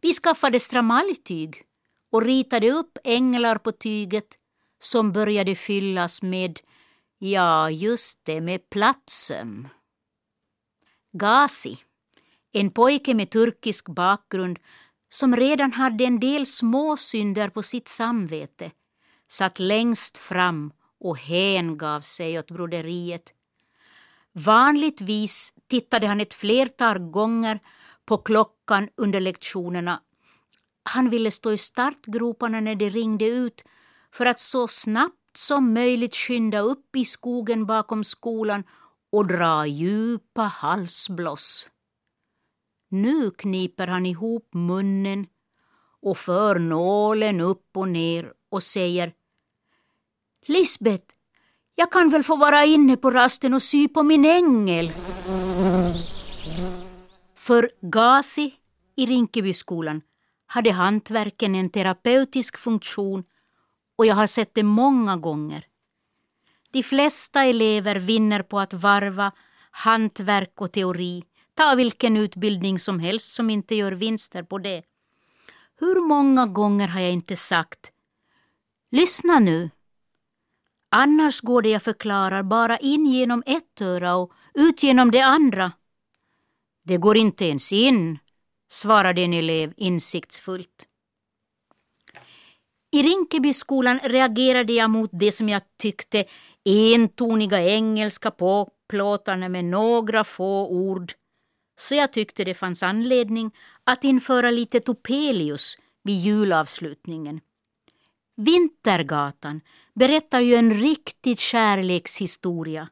Vi 0.00 0.14
skaffade 0.14 0.61
stramaljtyg 0.61 1.62
och 2.12 2.22
ritade 2.22 2.70
upp 2.70 2.98
änglar 3.04 3.59
på 3.59 3.72
tyget 3.72 4.26
som 4.78 5.12
började 5.12 5.54
fyllas 5.54 6.22
med, 6.22 6.61
ja, 7.18 7.70
just 7.70 8.24
det, 8.24 8.40
med 8.40 8.70
plattsöm. 8.70 9.68
Gazi, 11.12 11.78
en 12.52 12.70
pojke 12.70 13.14
med 13.14 13.30
turkisk 13.30 13.88
bakgrund 13.88 14.59
som 15.09 15.37
redan 15.37 15.72
hade 15.72 16.04
en 16.04 16.20
del 16.20 16.46
småsynder 16.46 17.48
på 17.48 17.62
sitt 17.62 17.88
samvete, 17.88 18.70
satt 19.28 19.59
längst 19.59 20.18
fram 20.18 20.72
och 21.00 21.18
hängav 21.18 22.00
sig 22.00 22.38
åt 22.38 22.50
broderiet. 22.50 23.32
Vanligtvis 24.32 25.52
tittade 25.68 26.06
han 26.06 26.20
ett 26.20 26.34
flertal 26.34 26.98
gånger 26.98 27.60
på 28.04 28.18
klockan 28.18 28.88
under 28.96 29.20
lektionerna. 29.20 30.02
Han 30.82 31.10
ville 31.10 31.30
stå 31.30 31.52
i 31.52 31.58
startgroparna 31.58 32.60
när 32.60 32.74
det 32.74 32.88
ringde 32.88 33.26
ut 33.26 33.64
för 34.12 34.26
att 34.26 34.40
så 34.40 34.68
snabbt 34.68 35.36
som 35.36 35.74
möjligt 35.74 36.14
skynda 36.14 36.60
upp 36.60 36.96
i 36.96 37.04
skogen 37.04 37.66
bakom 37.66 38.04
skolan 38.04 38.64
och 39.12 39.26
dra 39.26 39.66
djupa 39.66 40.42
halsbloss. 40.42 41.70
Nu 42.88 43.30
kniper 43.30 43.86
han 43.86 44.06
ihop 44.06 44.54
munnen 44.54 45.26
och 46.02 46.18
för 46.18 46.58
nålen 46.58 47.40
upp 47.40 47.76
och 47.76 47.88
ner 47.88 48.32
och 48.50 48.62
säger 48.62 49.12
Lisbeth, 50.46 51.05
jag 51.74 51.92
kan 51.92 52.11
väl 52.11 52.22
få 52.22 52.37
vara 52.37 52.64
inne 52.64 52.96
på 52.96 53.11
rasten 53.11 53.55
och 53.55 53.62
sy 53.62 53.88
på 53.88 54.03
min 54.03 54.24
ängel? 54.24 54.92
För 57.37 57.70
Gazi 57.81 58.55
i 58.96 59.07
Rinkebyskolan 59.07 60.03
hade 60.46 60.72
hantverken 60.72 61.55
en 61.55 61.70
terapeutisk 61.70 62.59
funktion 62.59 63.24
och 63.96 64.07
jag 64.07 64.14
har 64.14 64.26
sett 64.26 64.55
det 64.55 64.62
många 64.62 65.16
gånger. 65.16 65.66
De 66.70 66.83
flesta 66.83 67.44
elever 67.44 67.96
vinner 67.96 68.42
på 68.42 68.61
att 68.61 68.72
varva 68.74 69.33
hantverk 69.70 70.61
och 70.61 70.72
teori. 70.72 71.24
Ta 71.55 71.74
vilken 71.74 72.16
utbildning 72.16 72.79
som 72.79 72.98
helst 73.00 73.33
som 73.33 73.50
inte 73.50 73.74
gör 73.74 73.92
vinster 73.92 74.42
på 74.42 74.59
det. 74.59 74.83
Hur 75.81 76.09
många 76.09 76.46
gånger 76.46 76.88
har 76.88 77.00
jag 77.00 77.12
inte 77.12 77.37
sagt 77.37 77.92
Lyssna 78.90 79.38
nu. 79.38 79.70
Annars 80.90 81.40
går 81.40 81.62
det 81.62 81.68
jag 81.68 81.83
förklarar 81.83 82.42
bara 82.42 82.79
in 82.79 83.07
genom 83.07 83.42
ett 83.46 83.81
öra 83.81 84.14
och 84.14 84.33
ut 84.55 84.83
genom 84.83 85.11
det 85.11 85.20
andra. 85.20 85.72
Det 86.85 86.96
går 86.96 87.16
inte 87.16 87.44
ens 87.44 87.72
in, 87.72 88.18
svarade 88.68 89.22
en 89.22 89.33
elev 89.33 89.72
insiktsfullt. 89.76 90.87
I 92.92 93.03
Rinkebyskolan 93.03 93.98
reagerade 94.03 94.72
jag 94.72 94.90
mot 94.90 95.11
det 95.12 95.33
som 95.33 95.48
jag 95.48 95.62
tyckte 95.79 96.24
entoniga 96.64 97.62
engelska 97.62 98.31
påplåtarna 98.31 99.48
med 99.48 99.64
några 99.64 100.24
få 100.24 100.68
ord. 100.68 101.12
Så 101.79 101.94
jag 101.94 102.12
tyckte 102.12 102.44
det 102.44 102.55
fanns 102.55 102.83
anledning 102.83 103.50
att 103.85 104.05
införa 104.05 104.50
lite 104.50 104.81
Topelius 104.81 105.79
vid 106.03 106.16
julavslutningen. 106.16 107.40
Vintergatan 108.40 109.61
berättar 109.94 110.40
ju 110.40 110.55
en 110.55 110.74
riktig 110.74 111.38
kärlekshistoria. 111.38 112.88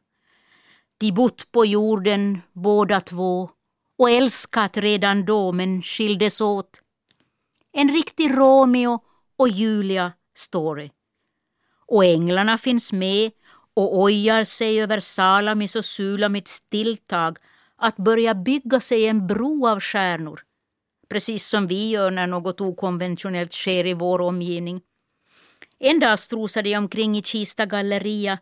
De 0.99 1.13
bott 1.13 1.53
på 1.53 1.67
jorden 1.67 2.41
båda 2.53 3.01
två 3.01 3.51
och 3.99 4.11
älskat 4.11 4.77
redan 4.77 5.25
då 5.25 5.53
men 5.53 5.83
skildes 5.83 6.41
åt. 6.41 6.81
En 7.73 7.89
riktig 7.93 8.31
Romeo 8.31 9.01
och 9.37 9.49
Julia 9.49 10.13
story. 10.37 10.91
Och 11.87 12.05
änglarna 12.05 12.59
finns 12.59 12.93
med 12.93 13.31
och 13.75 13.99
ojar 13.99 14.45
sig 14.45 14.83
över 14.83 15.01
Salamis 15.01 15.77
och 15.77 15.85
Sulamits 15.85 16.61
tilltag 16.61 17.39
att 17.77 17.97
börja 17.97 18.35
bygga 18.35 18.81
sig 18.81 19.07
en 19.07 19.27
bro 19.27 19.69
av 19.69 19.81
stjärnor. 19.81 20.41
Precis 21.09 21.49
som 21.49 21.67
vi 21.67 21.91
gör 21.91 22.11
när 22.11 22.27
något 22.27 22.61
okonventionellt 22.61 23.53
sker 23.53 23.87
i 23.87 23.95
vår 23.95 24.21
omgivning. 24.21 24.83
En 25.79 26.01
dag 26.01 26.19
strosade 26.19 26.69
jag 26.69 26.79
omkring 26.79 27.17
i 27.17 27.23
Kista 27.23 27.67
galleria 27.67 28.39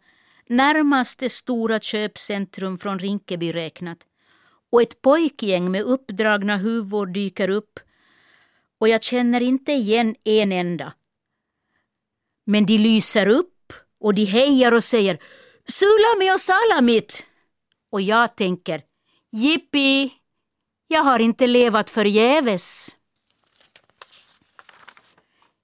närmaste 0.49 1.29
stora 1.29 1.81
köpcentrum 1.81 2.79
från 2.79 2.99
Rinkeby 2.99 3.53
räknat 3.53 3.99
och 4.73 4.83
ett 4.83 5.03
pojkgäng 5.03 5.71
med 5.71 5.83
uppdragna 5.83 6.57
huvor 6.57 7.07
dyker 7.07 7.51
upp 7.51 7.81
och 8.79 8.89
jag 8.89 9.03
känner 9.03 9.41
inte 9.41 9.73
igen 9.73 10.17
en 10.25 10.53
enda. 10.53 10.93
Men 12.45 12.67
de 12.67 12.79
lyser 12.79 13.27
upp 13.29 13.73
och 14.01 14.15
de 14.15 14.25
hejar 14.25 14.73
och 14.73 14.85
säger 14.85 15.19
Sulami 15.65 16.35
och 16.35 16.41
Salamit! 16.41 17.27
Och 17.91 18.01
jag 18.01 18.37
tänker 18.37 18.83
Jippi, 19.33 20.13
jag 20.89 21.05
har 21.05 21.19
inte 21.19 21.47
levat 21.47 21.91
förgäves. 21.91 22.97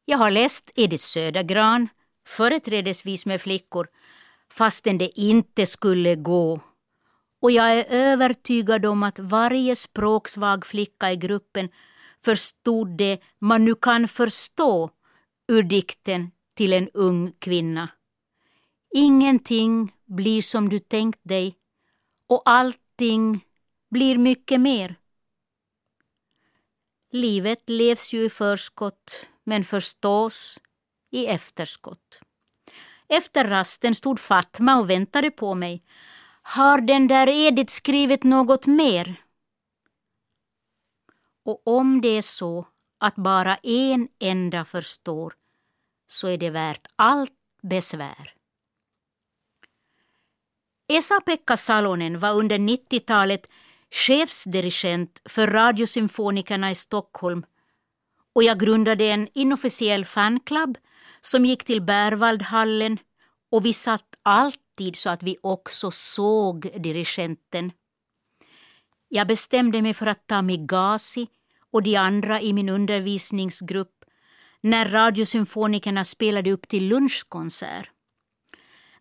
Jag 0.04 0.18
har 0.18 0.30
läst 0.30 0.70
Edith 0.74 1.04
Södergran, 1.04 1.88
företrädesvis 2.26 3.26
med 3.26 3.40
flickor, 3.40 3.88
fastän 4.50 4.98
det 4.98 5.18
inte 5.18 5.66
skulle 5.66 6.14
gå. 6.14 6.60
Och 7.40 7.50
jag 7.50 7.72
är 7.72 7.84
övertygad 7.88 8.86
om 8.86 9.02
att 9.02 9.18
varje 9.18 9.76
språksvag 9.76 10.66
flicka 10.66 11.12
i 11.12 11.16
gruppen 11.16 11.68
förstod 12.24 12.96
det 12.96 13.18
man 13.38 13.64
nu 13.64 13.74
kan 13.74 14.08
förstå 14.08 14.90
ur 15.48 15.62
dikten 15.62 16.30
till 16.54 16.72
en 16.72 16.88
ung 16.88 17.32
kvinna. 17.38 17.88
Ingenting 18.94 19.94
blir 20.04 20.42
som 20.42 20.68
du 20.68 20.78
tänkt 20.78 21.20
dig 21.22 21.56
och 22.26 22.42
allting 22.44 23.44
blir 23.90 24.18
mycket 24.18 24.60
mer. 24.60 24.96
Livet 27.12 27.62
levs 27.66 28.14
ju 28.14 28.24
i 28.24 28.30
förskott 28.30 29.28
men 29.44 29.64
förstås 29.64 30.60
i 31.10 31.26
efterskott. 31.26 32.20
Efter 33.08 33.44
rasten 33.44 33.94
stod 33.94 34.20
Fatma 34.20 34.76
och 34.76 34.90
väntade 34.90 35.30
på 35.30 35.54
mig. 35.54 35.82
Har 36.42 36.80
den 36.80 37.08
där 37.08 37.28
Edith 37.28 37.72
skrivit 37.72 38.24
något 38.24 38.66
mer? 38.66 39.14
Och 41.44 41.62
om 41.66 42.00
det 42.00 42.08
är 42.08 42.22
så 42.22 42.66
att 42.98 43.14
bara 43.14 43.56
en 43.56 44.08
enda 44.18 44.64
förstår 44.64 45.34
så 46.06 46.28
är 46.28 46.38
det 46.38 46.50
värt 46.50 46.86
allt 46.96 47.32
besvär. 47.62 48.34
Esa-Pekka 50.88 51.56
Salonen 51.56 52.20
var 52.20 52.32
under 52.34 52.58
90-talet 52.58 53.46
chefsdirigent 53.90 55.22
för 55.24 55.46
Radiosymfonikerna 55.46 56.70
i 56.70 56.74
Stockholm 56.74 57.44
och 58.32 58.42
jag 58.42 58.60
grundade 58.60 59.04
en 59.04 59.28
inofficiell 59.34 60.04
fanclub 60.04 60.78
som 61.20 61.44
gick 61.44 61.64
till 61.64 61.82
Bärvaldhallen 61.82 62.98
och 63.50 63.64
vi 63.64 63.72
satt 63.72 64.18
alltid 64.22 64.96
så 64.96 65.10
att 65.10 65.22
vi 65.22 65.36
också 65.42 65.90
såg 65.90 66.82
dirigenten. 66.82 67.72
Jag 69.08 69.26
bestämde 69.26 69.82
mig 69.82 69.94
för 69.94 70.06
att 70.06 70.26
ta 70.26 70.42
med 70.42 70.68
Gazi 70.68 71.26
och 71.70 71.82
de 71.82 71.96
andra 71.96 72.40
i 72.40 72.52
min 72.52 72.68
undervisningsgrupp 72.68 74.04
när 74.60 74.88
Radiosymfonikerna 74.88 76.04
spelade 76.04 76.52
upp 76.52 76.68
till 76.68 76.88
lunchkonsert. 76.88 77.90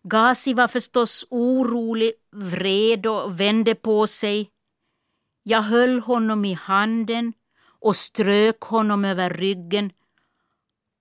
Gazi 0.02 0.54
var 0.54 0.68
förstås 0.68 1.26
orolig, 1.30 2.12
vred 2.32 3.06
och 3.06 3.40
vände 3.40 3.74
på 3.74 4.06
sig. 4.06 4.50
Jag 5.42 5.62
höll 5.62 6.00
honom 6.00 6.44
i 6.44 6.52
handen 6.52 7.32
och 7.82 7.96
strök 7.96 8.60
honom 8.60 9.04
över 9.04 9.30
ryggen 9.30 9.92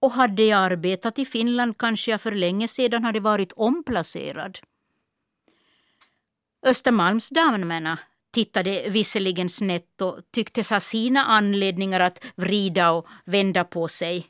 och 0.01 0.11
hade 0.11 0.43
jag 0.43 0.59
arbetat 0.59 1.19
i 1.19 1.25
Finland 1.25 1.77
kanske 1.77 2.11
jag 2.11 2.21
för 2.21 2.31
länge 2.31 2.67
sedan 2.67 3.03
hade 3.03 3.19
varit 3.19 3.53
omplacerad. 3.55 4.59
Östermalmsdamerna 6.65 7.99
tittade 8.31 8.89
visserligen 8.89 9.49
snett 9.49 10.01
och 10.01 10.19
tycktes 10.31 10.69
ha 10.69 10.79
sina 10.79 11.25
anledningar 11.25 11.99
att 11.99 12.23
vrida 12.35 12.91
och 12.91 13.07
vända 13.25 13.63
på 13.63 13.87
sig. 13.87 14.27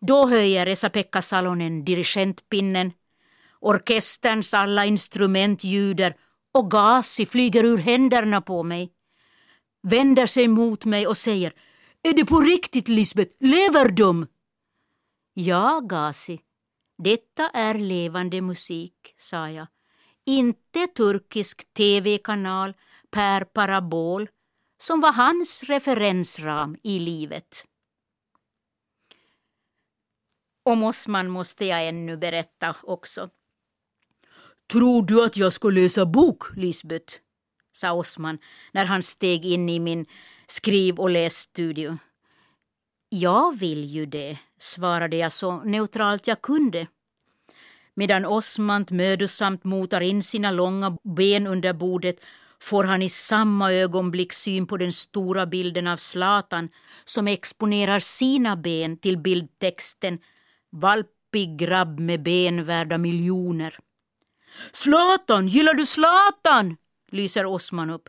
Då 0.00 0.26
höjer 0.26 0.66
Esa-Pekka 0.66 1.22
Salonen 1.22 1.84
dirigentpinnen, 1.84 2.92
orkesterns 3.60 4.54
alla 4.54 4.84
instrument 4.84 5.64
ljuder 5.64 6.16
och 6.52 6.70
Gasi 6.70 7.26
flyger 7.26 7.64
ur 7.64 7.78
händerna 7.78 8.40
på 8.40 8.62
mig, 8.62 8.92
vänder 9.90 10.26
sig 10.26 10.48
mot 10.48 10.84
mig 10.84 11.06
och 11.06 11.16
säger 11.16 11.52
är 12.02 12.12
det 12.12 12.24
på 12.24 12.40
riktigt, 12.40 12.88
Lisbeth? 12.88 13.36
Lever 13.40 13.88
de? 13.88 14.26
Ja, 15.34 15.80
Gazi. 15.80 16.40
Detta 16.98 17.50
är 17.50 17.74
levande 17.74 18.40
musik, 18.40 19.14
sa 19.18 19.50
jag. 19.50 19.66
Inte 20.24 20.86
turkisk 20.86 21.74
tv-kanal 21.74 22.74
per 23.10 23.44
parabol 23.44 24.28
som 24.78 25.00
var 25.00 25.12
hans 25.12 25.62
referensram 25.62 26.76
i 26.82 26.98
livet. 26.98 27.64
Om 30.62 30.82
Osman 30.82 31.28
måste 31.28 31.64
jag 31.64 31.88
ännu 31.88 32.16
berätta 32.16 32.76
också. 32.82 33.30
Tror 34.72 35.06
du 35.06 35.24
att 35.24 35.36
jag 35.36 35.52
ska 35.52 35.70
läsa 35.70 36.06
bok, 36.06 36.56
Lisbeth? 36.56 37.25
Sa 37.76 37.92
Osman 37.92 38.38
när 38.72 38.84
han 38.84 39.02
steg 39.02 39.44
in 39.44 39.68
i 39.68 39.78
min 39.78 40.06
skriv 40.46 40.98
och 40.98 41.10
lässtudio. 41.10 41.98
Jag 43.08 43.58
vill 43.58 43.84
ju 43.84 44.06
det, 44.06 44.38
svarade 44.58 45.16
jag 45.16 45.32
så 45.32 45.56
neutralt 45.56 46.26
jag 46.26 46.42
kunde. 46.42 46.86
Medan 47.94 48.26
Osman 48.26 48.86
mödosamt 48.90 49.64
motar 49.64 50.00
in 50.00 50.22
sina 50.22 50.50
långa 50.50 50.98
ben 51.02 51.46
under 51.46 51.72
bordet 51.72 52.20
får 52.60 52.84
han 52.84 53.02
i 53.02 53.08
samma 53.08 53.72
ögonblick 53.72 54.32
syn 54.32 54.66
på 54.66 54.76
den 54.76 54.92
stora 54.92 55.46
bilden 55.46 55.86
av 55.86 55.96
Zlatan 55.96 56.68
som 57.04 57.28
exponerar 57.28 58.00
sina 58.00 58.56
ben 58.56 58.96
till 58.96 59.18
bildtexten 59.18 60.18
Valpig 60.70 61.58
grabb 61.58 62.00
med 62.00 62.22
ben 62.22 62.64
värda 62.64 62.98
miljoner. 62.98 63.78
Zlatan, 64.72 65.48
gillar 65.48 65.74
du 65.74 65.86
Zlatan? 65.86 66.76
Lyser 67.12 67.46
Osman 67.46 67.90
upp. 67.90 68.08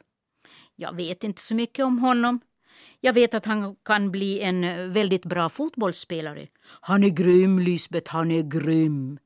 Jag 0.75 0.95
vet 0.95 1.23
inte 1.23 1.41
så 1.41 1.55
mycket 1.55 1.85
om 1.85 1.99
honom. 1.99 2.39
Jag 2.99 3.13
vet 3.13 3.33
att 3.33 3.45
han 3.45 3.75
kan 3.75 4.11
bli 4.11 4.41
en 4.41 4.63
eh, 4.63 4.87
väldigt 4.87 5.25
bra 5.25 5.49
fotbollsspelare. 5.49 6.47
Han 6.63 7.03
är 7.03 7.09
grym, 7.09 7.59
Lisbeth, 7.59 8.11
han 8.11 8.31
är 8.31 8.41
grym. 8.41 9.19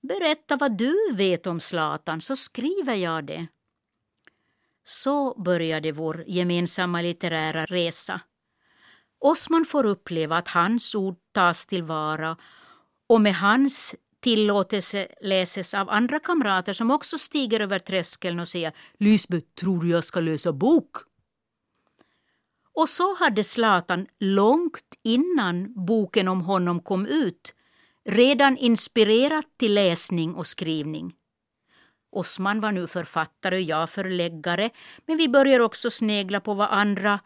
Berätta 0.00 0.56
vad 0.56 0.78
du 0.78 0.96
vet 1.12 1.46
om 1.46 1.60
Zlatan 1.60 2.20
så 2.20 2.36
skriver 2.36 2.94
jag 2.94 3.24
det. 3.26 3.46
Så 4.84 5.42
började 5.42 5.92
vår 5.92 6.24
gemensamma 6.26 7.02
litterära 7.02 7.66
resa. 7.66 8.20
Osman 9.18 9.64
får 9.64 9.86
uppleva 9.86 10.36
att 10.36 10.48
hans 10.48 10.94
ord 10.94 11.16
tas 11.32 11.66
tillvara 11.66 12.36
och 13.06 13.20
med 13.20 13.34
hans 13.34 13.94
tillåtelse 14.28 15.08
läses 15.20 15.74
av 15.74 15.90
andra 15.90 16.20
kamrater 16.20 16.72
som 16.72 16.90
också 16.90 17.18
stiger 17.18 17.60
över 17.60 17.78
tröskeln 17.78 18.40
och 18.40 18.48
säger 18.48 18.72
Lisbeth, 18.98 19.46
tror 19.60 19.82
du 19.82 19.88
jag 19.88 20.04
ska 20.04 20.20
läsa 20.20 20.52
bok? 20.52 20.96
Och 22.74 22.88
så 22.88 23.14
hade 23.14 23.44
Zlatan 23.44 24.06
långt 24.18 24.94
innan 25.04 25.86
boken 25.86 26.28
om 26.28 26.40
honom 26.40 26.80
kom 26.80 27.06
ut 27.06 27.54
redan 28.04 28.56
inspirerat 28.56 29.46
till 29.58 29.74
läsning 29.74 30.34
och 30.34 30.46
skrivning. 30.46 31.14
Osman 32.10 32.60
var 32.60 32.72
nu 32.72 32.86
författare 32.86 33.56
och 33.56 33.62
jag 33.62 33.90
förläggare 33.90 34.70
men 35.06 35.16
vi 35.16 35.28
börjar 35.28 35.60
också 35.60 35.90
snegla 35.90 36.40
på 36.40 36.54
vad 36.54 36.68
andra, 36.70 37.20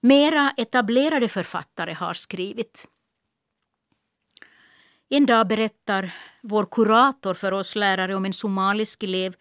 mera 0.00 0.52
etablerade 0.56 1.28
författare 1.28 1.92
har 1.92 2.14
skrivit. 2.14 2.86
En 5.08 5.26
dag 5.26 5.48
berättar 5.48 6.14
vår 6.42 6.66
kurator 6.70 7.34
för 7.34 7.52
oss 7.52 7.74
lärare 7.74 8.14
om 8.14 8.24
en 8.24 8.32
somalisk 8.32 9.02
elev 9.02 9.34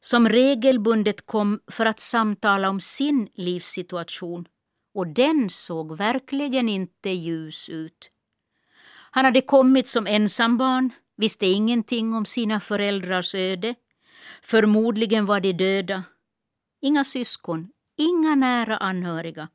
som 0.00 0.28
regelbundet 0.28 1.26
kom 1.26 1.60
för 1.66 1.86
att 1.86 2.00
samtala 2.00 2.70
om 2.70 2.80
sin 2.80 3.28
livssituation 3.34 4.48
och 4.94 5.06
den 5.06 5.50
såg 5.50 5.96
verkligen 5.96 6.68
inte 6.68 7.10
ljus 7.10 7.68
ut. 7.68 8.10
Han 9.10 9.24
hade 9.24 9.40
kommit 9.40 9.86
som 9.86 10.06
ensambarn, 10.06 10.90
visste 11.16 11.46
ingenting 11.46 12.14
om 12.14 12.26
sina 12.26 12.60
föräldrars 12.60 13.34
öde. 13.34 13.74
Förmodligen 14.42 15.26
var 15.26 15.40
de 15.40 15.52
döda. 15.52 16.04
Inga 16.82 17.04
syskon, 17.04 17.68
inga 17.96 18.34
nära 18.34 18.76
anhöriga. 18.76 19.48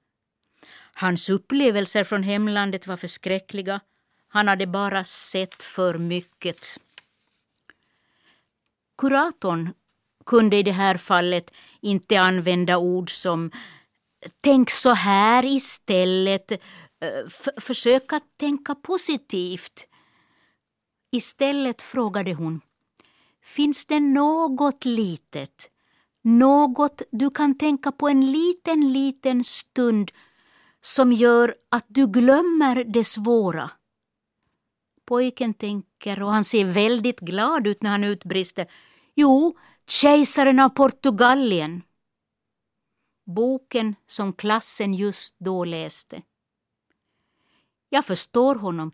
Hans 0.93 1.29
upplevelser 1.29 2.03
från 2.03 2.23
hemlandet 2.23 2.87
var 2.87 2.97
förskräckliga 2.97 3.79
han 4.31 4.47
hade 4.47 4.67
bara 4.67 5.03
sett 5.03 5.63
för 5.63 5.97
mycket. 5.97 6.79
Kuratorn 8.97 9.73
kunde 10.25 10.57
i 10.57 10.63
det 10.63 10.71
här 10.71 10.97
fallet 10.97 11.51
inte 11.81 12.21
använda 12.21 12.77
ord 12.77 13.11
som 13.11 13.51
tänk 14.41 14.69
så 14.69 14.93
här 14.93 15.45
istället, 15.45 16.51
eh, 16.51 16.57
F 17.25 17.47
försök 17.57 18.13
att 18.13 18.37
tänka 18.37 18.75
positivt. 18.75 19.87
Istället 21.11 21.81
frågade 21.81 22.33
hon 22.33 22.61
Finns 23.43 23.85
det 23.85 23.99
något 23.99 24.85
litet, 24.85 25.69
något 26.21 27.01
du 27.11 27.29
kan 27.29 27.57
tänka 27.57 27.91
på 27.91 28.09
en 28.09 28.31
liten, 28.31 28.93
liten 28.93 29.43
stund 29.43 30.11
som 30.81 31.13
gör 31.13 31.55
att 31.69 31.85
du 31.87 32.07
glömmer 32.07 32.83
det 32.83 33.03
svåra? 33.03 33.71
Pojken 35.11 35.53
tänker 35.53 36.23
och 36.23 36.31
han 36.31 36.43
ser 36.43 36.65
väldigt 36.65 37.19
glad 37.19 37.67
ut 37.67 37.83
när 37.83 37.89
han 37.89 38.03
utbrister. 38.03 38.67
Jo, 39.15 39.57
kejsaren 39.87 40.59
av 40.59 40.69
Portugalien. 40.69 41.81
Boken 43.25 43.95
som 44.05 44.33
klassen 44.33 44.93
just 44.93 45.35
då 45.39 45.65
läste. 45.65 46.21
Jag 47.89 48.05
förstår 48.05 48.55
honom. 48.55 48.91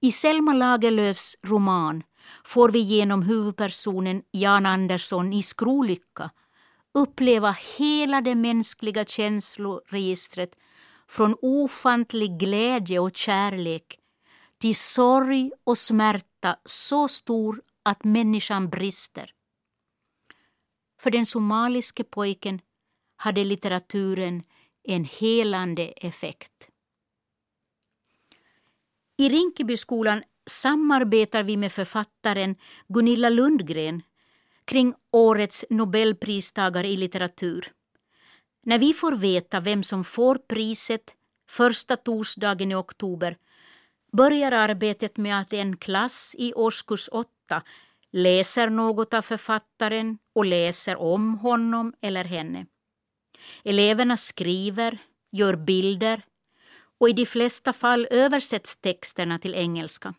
I 0.00 0.12
Selma 0.12 0.52
Lagerlöfs 0.52 1.36
roman 1.42 2.02
får 2.44 2.68
vi 2.68 2.78
genom 2.78 3.22
huvudpersonen 3.22 4.22
Jan 4.30 4.66
Andersson 4.66 5.32
i 5.32 5.42
Skrolycka 5.42 6.30
uppleva 6.94 7.56
hela 7.78 8.20
det 8.20 8.34
mänskliga 8.34 9.04
känsloregistret 9.04 10.50
från 11.08 11.36
ofantlig 11.42 12.38
glädje 12.38 12.98
och 12.98 13.16
kärlek 13.16 13.99
till 14.60 14.76
sorg 14.76 15.52
och 15.64 15.78
smärta 15.78 16.56
så 16.64 17.08
stor 17.08 17.62
att 17.82 18.04
människan 18.04 18.68
brister. 18.68 19.34
För 21.00 21.10
den 21.10 21.26
somaliske 21.26 22.04
pojken 22.04 22.60
hade 23.16 23.44
litteraturen 23.44 24.42
en 24.82 25.04
helande 25.04 25.86
effekt. 25.86 26.68
I 29.16 29.28
Rinkebyskolan 29.28 30.22
samarbetar 30.46 31.42
vi 31.42 31.56
med 31.56 31.72
författaren 31.72 32.56
Gunilla 32.88 33.28
Lundgren 33.28 34.02
kring 34.64 34.94
årets 35.10 35.64
nobelpristagare 35.70 36.88
i 36.88 36.96
litteratur. 36.96 37.72
När 38.62 38.78
vi 38.78 38.94
får 38.94 39.12
veta 39.12 39.60
vem 39.60 39.82
som 39.82 40.04
får 40.04 40.34
priset 40.34 41.14
första 41.48 41.96
torsdagen 41.96 42.72
i 42.72 42.74
oktober 42.74 43.36
börjar 44.12 44.52
arbetet 44.52 45.16
med 45.16 45.40
att 45.40 45.52
en 45.52 45.76
klass 45.76 46.34
i 46.38 46.52
årskurs 46.54 47.08
8 47.12 47.28
läser 48.12 48.68
något 48.70 49.14
av 49.14 49.22
författaren 49.22 50.18
och 50.34 50.44
läser 50.44 50.96
om 50.96 51.38
honom 51.38 51.94
eller 52.00 52.24
henne. 52.24 52.66
Eleverna 53.64 54.16
skriver, 54.16 54.98
gör 55.32 55.56
bilder 55.56 56.22
och 57.00 57.08
i 57.08 57.12
de 57.12 57.26
flesta 57.26 57.72
fall 57.72 58.08
översätts 58.10 58.76
texterna 58.76 59.38
till 59.38 59.54
engelska. 59.54 60.14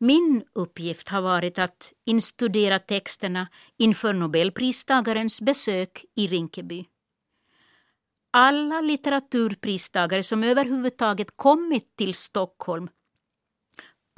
Min 0.00 0.44
uppgift 0.52 1.08
har 1.08 1.22
varit 1.22 1.58
att 1.58 1.92
instudera 2.06 2.78
texterna 2.78 3.48
inför 3.76 4.12
nobelpristagarens 4.12 5.40
besök 5.40 6.04
i 6.14 6.26
Rinkeby. 6.26 6.84
Alla 8.30 8.80
litteraturpristagare 8.80 10.22
som 10.22 10.44
överhuvudtaget 10.44 11.36
kommit 11.36 11.96
till 11.96 12.14
Stockholm 12.14 12.88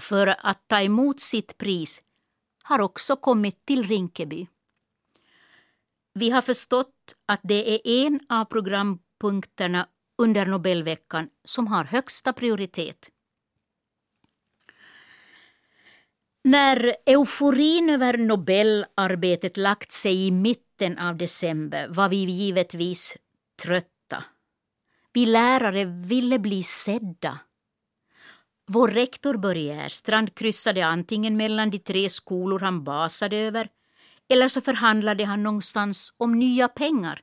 för 0.03 0.27
att 0.39 0.69
ta 0.69 0.81
emot 0.81 1.21
sitt 1.21 1.59
pris 1.59 2.03
har 2.63 2.81
också 2.81 3.17
kommit 3.17 3.67
till 3.67 3.89
Rinkeby. 3.89 4.47
Vi 6.15 6.31
har 6.31 6.43
förstått 6.43 7.15
att 7.27 7.41
det 7.43 7.71
är 7.71 8.07
en 8.07 8.21
av 8.29 8.45
programpunkterna 8.45 9.89
under 10.19 10.47
Nobelveckan 10.47 11.29
som 11.45 11.67
har 11.67 11.85
högsta 11.85 12.33
prioritet. 12.33 13.11
När 16.45 16.97
euforin 17.07 17.91
över 17.91 18.19
Nobelarbetet 18.19 19.57
lagt 19.57 19.93
sig 19.93 20.27
i 20.27 20.31
mitten 20.31 20.99
av 20.99 21.17
december 21.17 21.89
var 21.89 22.09
vi 22.09 22.17
givetvis 22.17 23.17
trötta. 23.63 24.00
Vi 25.13 25.27
lärare 25.27 25.85
ville 25.85 26.39
bli 26.39 26.63
sedda. 26.63 27.39
Vår 28.67 28.89
rektor 28.89 29.37
Börje 29.37 29.85
Erstrand 29.85 30.35
kryssade 30.35 30.87
antingen 30.87 31.37
mellan 31.37 31.71
de 31.71 31.79
tre 31.79 32.11
skolor 32.11 32.61
han 32.61 32.85
basade 32.85 33.37
över 33.37 33.69
eller 34.29 34.49
så 34.49 34.61
förhandlade 34.61 35.25
han 35.25 35.43
någonstans 35.43 36.13
om 36.17 36.39
nya 36.39 36.69
pengar. 36.69 37.21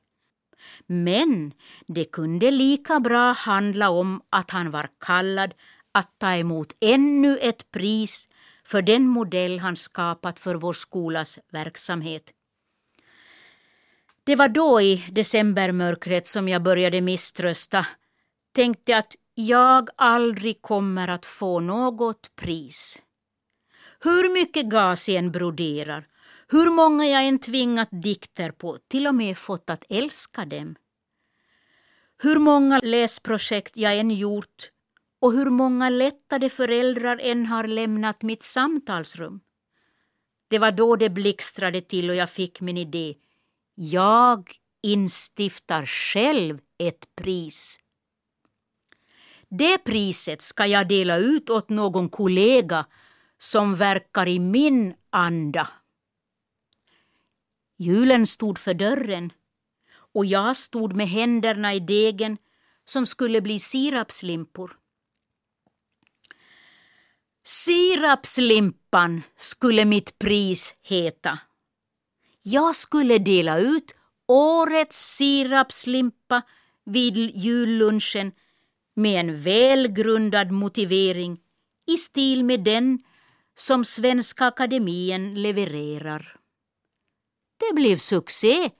Men 0.87 1.53
det 1.87 2.05
kunde 2.05 2.51
lika 2.51 2.99
bra 2.99 3.31
handla 3.31 3.89
om 3.89 4.21
att 4.29 4.51
han 4.51 4.71
var 4.71 4.89
kallad 4.99 5.53
att 5.91 6.19
ta 6.19 6.35
emot 6.35 6.73
ännu 6.79 7.37
ett 7.37 7.71
pris 7.71 8.29
för 8.63 8.81
den 8.81 9.07
modell 9.07 9.59
han 9.59 9.75
skapat 9.75 10.39
för 10.39 10.55
vår 10.55 10.73
skolas 10.73 11.39
verksamhet. 11.51 12.31
Det 14.27 14.35
var 14.35 14.47
då 14.47 14.81
i 14.81 15.05
decembermörkret 15.11 16.27
som 16.27 16.49
jag 16.49 16.63
började 16.63 17.01
misströsta. 17.01 17.85
Tänkte 18.55 18.97
att 18.97 19.15
jag 19.35 19.89
aldrig 19.95 20.61
kommer 20.61 21.07
att 21.07 21.25
få 21.25 21.59
något 21.59 22.35
pris. 22.35 23.01
Hur 23.99 24.33
mycket 24.33 24.65
gas 24.65 25.09
jag 25.09 25.17
än 25.17 25.31
broderar, 25.31 26.07
hur 26.47 26.69
många 26.69 27.05
jag 27.05 27.25
än 27.25 27.39
tvingat 27.39 27.87
dikter 27.91 28.51
på, 28.51 28.77
till 28.87 29.07
och 29.07 29.15
med 29.15 29.37
fått 29.37 29.69
att 29.69 29.83
älska 29.89 30.45
dem. 30.45 30.75
Hur 32.17 32.39
många 32.39 32.79
läsprojekt 32.79 33.77
jag 33.77 33.97
än 33.97 34.11
gjort 34.11 34.71
och 35.19 35.33
hur 35.33 35.49
många 35.49 35.89
lättade 35.89 36.49
föräldrar 36.49 37.19
än 37.21 37.45
har 37.45 37.67
lämnat 37.67 38.21
mitt 38.21 38.43
samtalsrum. 38.43 39.39
Det 40.47 40.59
var 40.59 40.71
då 40.71 40.95
det 40.95 41.09
blixtrade 41.09 41.81
till 41.81 42.09
och 42.09 42.15
jag 42.15 42.29
fick 42.29 42.61
min 42.61 42.77
idé. 42.77 43.15
Jag 43.79 44.51
instiftar 44.83 45.85
själv 45.85 46.59
ett 46.77 47.15
pris. 47.15 47.79
Det 49.49 49.77
priset 49.77 50.41
ska 50.41 50.65
jag 50.65 50.87
dela 50.87 51.17
ut 51.17 51.49
åt 51.49 51.69
någon 51.69 52.09
kollega 52.09 52.85
som 53.37 53.75
verkar 53.75 54.27
i 54.27 54.39
min 54.39 54.95
anda. 55.09 55.67
Julen 57.77 58.27
stod 58.27 58.59
för 58.59 58.73
dörren 58.73 59.31
och 59.93 60.25
jag 60.25 60.55
stod 60.55 60.95
med 60.95 61.09
händerna 61.09 61.73
i 61.73 61.79
degen 61.79 62.37
som 62.85 63.05
skulle 63.05 63.41
bli 63.41 63.59
sirapslimpor. 63.59 64.77
Sirapslimpan 67.43 69.21
skulle 69.35 69.85
mitt 69.85 70.19
pris 70.19 70.75
heta. 70.81 71.39
Jag 72.49 72.75
skulle 72.75 73.17
dela 73.17 73.57
ut 73.57 73.95
årets 74.27 75.15
sirapslimpa 75.15 76.41
vid 76.83 77.17
jullunchen 77.17 78.31
med 78.93 79.19
en 79.19 79.41
välgrundad 79.41 80.51
motivering 80.51 81.39
i 81.87 81.97
stil 81.97 82.43
med 82.43 82.63
den 82.63 83.03
som 83.53 83.85
Svenska 83.85 84.45
Akademien 84.45 85.41
levererar. 85.41 86.39
Det 87.57 87.75
blev 87.75 87.97
succé. 87.97 88.71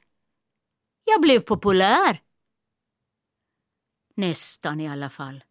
Jag 1.04 1.22
blev 1.22 1.40
populär. 1.40 2.22
Nästan 4.16 4.80
i 4.80 4.88
alla 4.88 5.10
fall. 5.10 5.44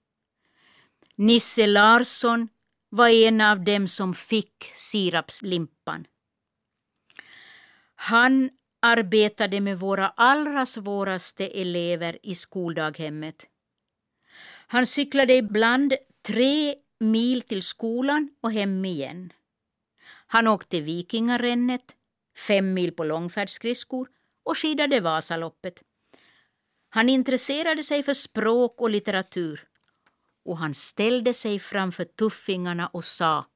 Nisse 1.14 1.66
Larsson 1.66 2.48
var 2.88 3.08
en 3.08 3.40
av 3.40 3.64
dem 3.64 3.88
som 3.88 4.14
fick 4.14 4.70
sirapslimpan. 4.74 6.06
Han 7.96 8.50
arbetade 8.82 9.60
med 9.60 9.78
våra 9.78 10.08
allra 10.08 10.66
svåraste 10.66 11.46
elever 11.46 12.18
i 12.22 12.34
skoldaghemmet. 12.34 13.46
Han 14.66 14.86
cyklade 14.86 15.34
ibland 15.34 15.94
tre 16.22 16.74
mil 17.00 17.42
till 17.42 17.62
skolan 17.62 18.30
och 18.40 18.52
hem 18.52 18.84
igen. 18.84 19.32
Han 20.26 20.48
åkte 20.48 20.80
Vikingarännet, 20.80 21.96
fem 22.46 22.74
mil 22.74 22.92
på 22.92 23.04
långfärdsskridskor 23.04 24.08
och 24.44 24.58
skidade 24.58 25.00
Vasaloppet. 25.00 25.82
Han 26.88 27.08
intresserade 27.08 27.84
sig 27.84 28.02
för 28.02 28.14
språk 28.14 28.80
och 28.80 28.90
litteratur 28.90 29.66
och 30.44 30.58
han 30.58 30.74
ställde 30.74 31.34
sig 31.34 31.58
framför 31.58 32.04
tuffingarna 32.04 32.86
och 32.86 33.04
sa 33.04 33.46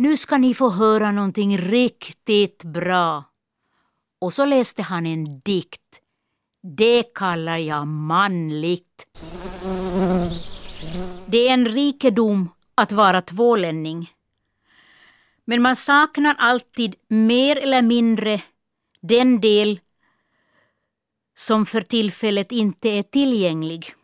nu 0.00 0.16
ska 0.16 0.38
ni 0.38 0.54
få 0.54 0.70
höra 0.70 1.12
någonting 1.12 1.58
riktigt 1.58 2.64
bra. 2.64 3.24
Och 4.18 4.32
så 4.32 4.44
läste 4.44 4.82
han 4.82 5.06
en 5.06 5.40
dikt. 5.40 6.00
Det 6.62 7.14
kallar 7.14 7.58
jag 7.58 7.86
manligt. 7.86 9.06
Det 11.26 11.48
är 11.48 11.54
en 11.54 11.68
rikedom 11.68 12.48
att 12.74 12.92
vara 12.92 13.22
tvålänning. 13.22 14.12
Men 15.44 15.62
man 15.62 15.76
saknar 15.76 16.34
alltid 16.38 16.94
mer 17.08 17.56
eller 17.56 17.82
mindre 17.82 18.42
den 19.00 19.40
del 19.40 19.80
som 21.34 21.66
för 21.66 21.80
tillfället 21.80 22.52
inte 22.52 22.88
är 22.88 23.02
tillgänglig. 23.02 23.94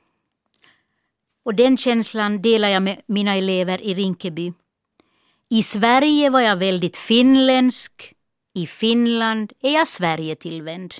Och 1.44 1.54
den 1.54 1.76
känslan 1.76 2.42
delar 2.42 2.68
jag 2.68 2.83
med 2.83 3.02
mina 3.07 3.35
elever 3.35 3.80
i 3.80 3.94
Rinkeby. 3.94 4.52
I 5.50 5.62
Sverige 5.62 6.30
var 6.30 6.40
jag 6.40 6.57
väldigt 6.57 6.96
finländsk, 6.96 8.14
I 8.54 8.66
Finland 8.66 9.52
är 9.61 9.74
jag 9.74 9.88
Sverigetillvänd. 9.88 10.94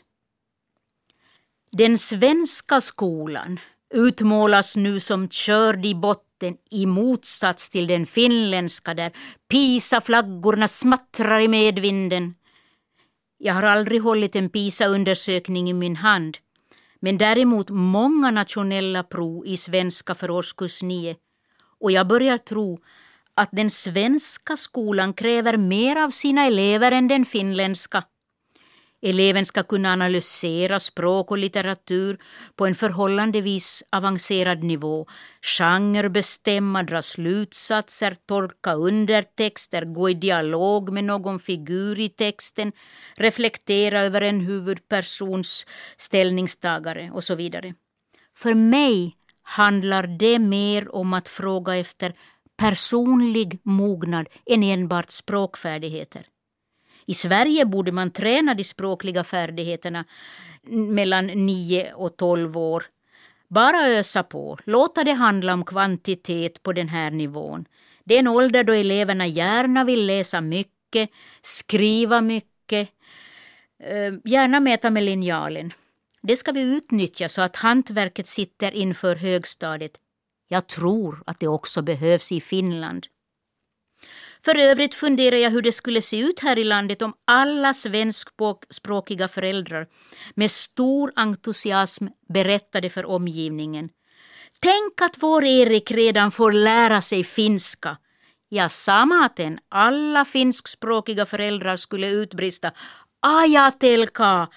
Den 1.73 1.99
svenska 1.99 2.81
skolan 2.81 3.61
utmålas 3.95 4.77
nu 4.77 5.01
som 5.01 5.29
körd 5.29 5.87
i 5.87 5.95
botten 5.95 6.57
i 6.71 6.87
motsats 6.87 7.71
till 7.71 7.87
den 7.87 8.07
finländska 8.07 8.95
där 8.95 9.13
PISA-flaggorna 9.49 10.69
smattrar 10.69 11.41
i 11.41 11.49
medvinden. 11.49 12.35
Jag 13.39 13.55
har 13.55 13.63
aldrig 13.63 14.03
hållit 14.03 14.37
en 14.37 14.51
PISA-undersökning 14.51 15.71
i 15.71 15.73
min 15.73 15.97
hand 15.97 16.39
men 17.01 17.19
däremot 17.19 17.71
många 17.71 18.31
nationella 18.31 19.03
prov 19.03 19.47
i 19.47 19.57
svenska 19.57 20.15
för 20.15 20.31
årskurs 20.31 20.83
9 20.83 21.17
och 21.81 21.93
jag 21.93 22.07
börjar 22.07 22.39
tro 22.39 22.81
att 23.35 23.49
den 23.53 23.71
svenska 23.71 24.57
skolan 24.57 25.13
kräver 25.13 25.57
mer 25.57 25.97
av 25.97 26.11
sina 26.11 26.47
elever 26.47 26.93
än 26.93 27.09
den 27.09 27.25
finländska. 27.25 28.05
Eleven 29.07 29.47
ska 29.47 29.63
kunna 29.63 29.93
analysera 29.93 30.81
språk 30.81 31.31
och 31.31 31.39
litteratur 31.39 32.19
på 32.57 32.67
en 32.67 32.75
förhållandevis 32.75 33.83
avancerad 33.93 34.63
nivå, 34.63 35.07
genrebestämma, 35.59 36.83
dra 36.83 37.03
slutsatser, 37.03 38.17
tolka 38.27 38.75
undertexter, 38.75 39.85
gå 39.85 40.11
i 40.11 40.15
dialog 40.15 40.93
med 40.93 41.05
någon 41.05 41.41
figur 41.41 41.99
i 42.01 42.09
texten, 42.09 42.73
reflektera 43.17 44.03
över 44.03 44.21
en 44.21 44.41
huvudpersons 44.41 45.67
ställningstagare 45.97 47.11
och 47.13 47.25
så 47.25 47.35
vidare. 47.35 47.75
För 48.37 48.55
mig 48.55 49.17
handlar 49.43 50.07
det 50.07 50.39
mer 50.39 50.95
om 50.95 51.13
att 51.13 51.29
fråga 51.29 51.77
efter 51.77 52.15
personlig 52.57 53.59
mognad 53.63 54.29
än 54.47 54.63
enbart 54.63 55.11
språkfärdigheter. 55.11 56.27
I 57.07 57.15
Sverige 57.15 57.65
borde 57.65 57.93
man 57.93 58.11
träna 58.11 58.55
de 58.55 58.65
språkliga 58.65 59.25
färdigheterna 59.25 60.05
mellan 60.71 61.27
9 61.27 61.93
och 61.95 62.17
12 62.17 62.59
år. 62.59 62.85
Bara 63.49 63.87
ösa 63.87 64.23
på, 64.23 64.59
låta 64.65 65.05
det 65.05 65.13
handla 65.13 65.53
om 65.53 65.65
kvantitet 65.65 66.63
på 66.63 66.73
den 66.73 66.89
här 66.89 67.11
nivån. 67.11 67.65
Det 68.05 68.15
är 68.15 68.19
en 68.19 68.29
ålder 68.29 68.65
då 68.65 68.73
eleverna 68.73 69.27
gärna 69.27 69.85
vill 69.85 70.07
läsa 70.07 70.41
mycket, 70.41 71.11
skriva 71.43 72.21
mycket, 72.21 72.89
eh, 73.83 74.15
gärna 74.25 74.61
mäta 74.61 74.91
med 74.91 75.03
linjalen. 75.03 75.73
Det 76.23 76.37
ska 76.37 76.53
vi 76.53 76.77
utnyttja 76.77 77.29
så 77.29 77.43
att 77.43 77.57
hantverket 77.57 78.27
sitter 78.27 78.73
inför 78.73 79.17
högstadiet. 79.17 79.93
Jag 80.49 80.67
tror 80.67 81.23
att 81.27 81.41
det 81.41 81.49
också 81.49 81.83
behövs 81.83 82.33
i 82.33 82.41
Finland. 82.41 83.07
För 84.45 84.59
övrigt 84.59 84.95
funderar 84.95 85.37
jag 85.37 85.51
hur 85.51 85.63
det 85.63 85.73
skulle 85.73 86.03
se 86.03 86.19
ut 86.19 86.41
här 86.41 86.59
i 86.59 86.65
landet 86.65 87.03
om 87.03 87.15
alla 87.25 87.75
svenskspråkiga 87.75 89.29
föräldrar 89.29 89.87
med 90.35 90.51
stor 90.51 91.13
entusiasm 91.17 92.07
berättade 92.29 92.91
för 92.91 93.07
omgivningen. 93.07 93.89
Tänk 94.61 95.01
att 95.01 95.23
vår 95.23 95.45
Erik 95.45 95.91
redan 95.91 96.31
får 96.31 96.53
lära 96.53 97.03
sig 97.03 97.25
finska. 97.25 97.97
Ja, 98.49 98.69
samaten 98.69 99.59
alla 99.69 100.25
finskspråkiga 100.25 101.27
föräldrar 101.27 101.77
skulle 101.77 102.09
utbrista 102.09 102.73
Ajatelka! 103.21 104.49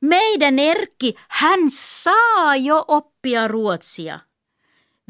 Meidän 0.00 0.58
Erkki, 0.58 1.16
hän 1.28 1.70
saa 1.70 2.56
jo 2.56 2.84
oppia 2.88 3.48
ruotsia. 3.48 4.20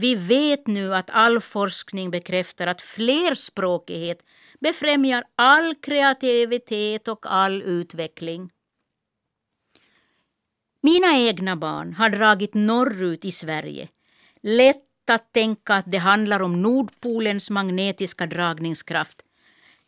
Vi 0.00 0.14
vet 0.14 0.66
nu 0.66 0.94
att 0.94 1.10
all 1.10 1.40
forskning 1.40 2.10
bekräftar 2.10 2.66
att 2.66 2.82
flerspråkighet 2.82 4.18
befrämjar 4.60 5.24
all 5.36 5.74
kreativitet 5.74 7.08
och 7.08 7.26
all 7.32 7.62
utveckling. 7.62 8.50
Mina 10.82 11.16
egna 11.16 11.56
barn 11.56 11.92
har 11.92 12.10
dragit 12.10 12.54
norrut 12.54 13.24
i 13.24 13.32
Sverige. 13.32 13.88
Lätt 14.42 15.10
att 15.10 15.32
tänka 15.32 15.74
att 15.74 15.92
det 15.92 15.98
handlar 15.98 16.42
om 16.42 16.62
Nordpolens 16.62 17.50
magnetiska 17.50 18.26
dragningskraft. 18.26 19.22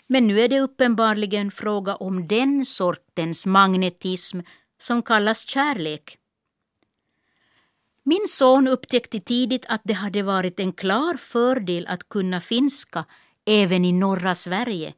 Men 0.07 0.27
nu 0.27 0.40
är 0.40 0.49
det 0.49 0.61
uppenbarligen 0.61 1.51
fråga 1.51 1.96
om 1.96 2.27
den 2.27 2.64
sortens 2.64 3.46
magnetism 3.46 4.40
som 4.79 5.03
kallas 5.03 5.49
kärlek. 5.49 6.19
Min 8.11 8.29
son 8.29 8.68
upptäckte 8.68 9.20
tidigt 9.20 9.64
att 9.68 9.81
det 9.85 9.92
hade 9.92 10.23
varit 10.23 10.61
en 10.61 10.73
klar 10.73 11.16
fördel 11.16 11.87
att 11.87 12.09
kunna 12.09 12.40
finska 12.40 13.05
även 13.46 13.85
i 13.85 13.92
norra 13.92 14.35
Sverige. 14.35 14.94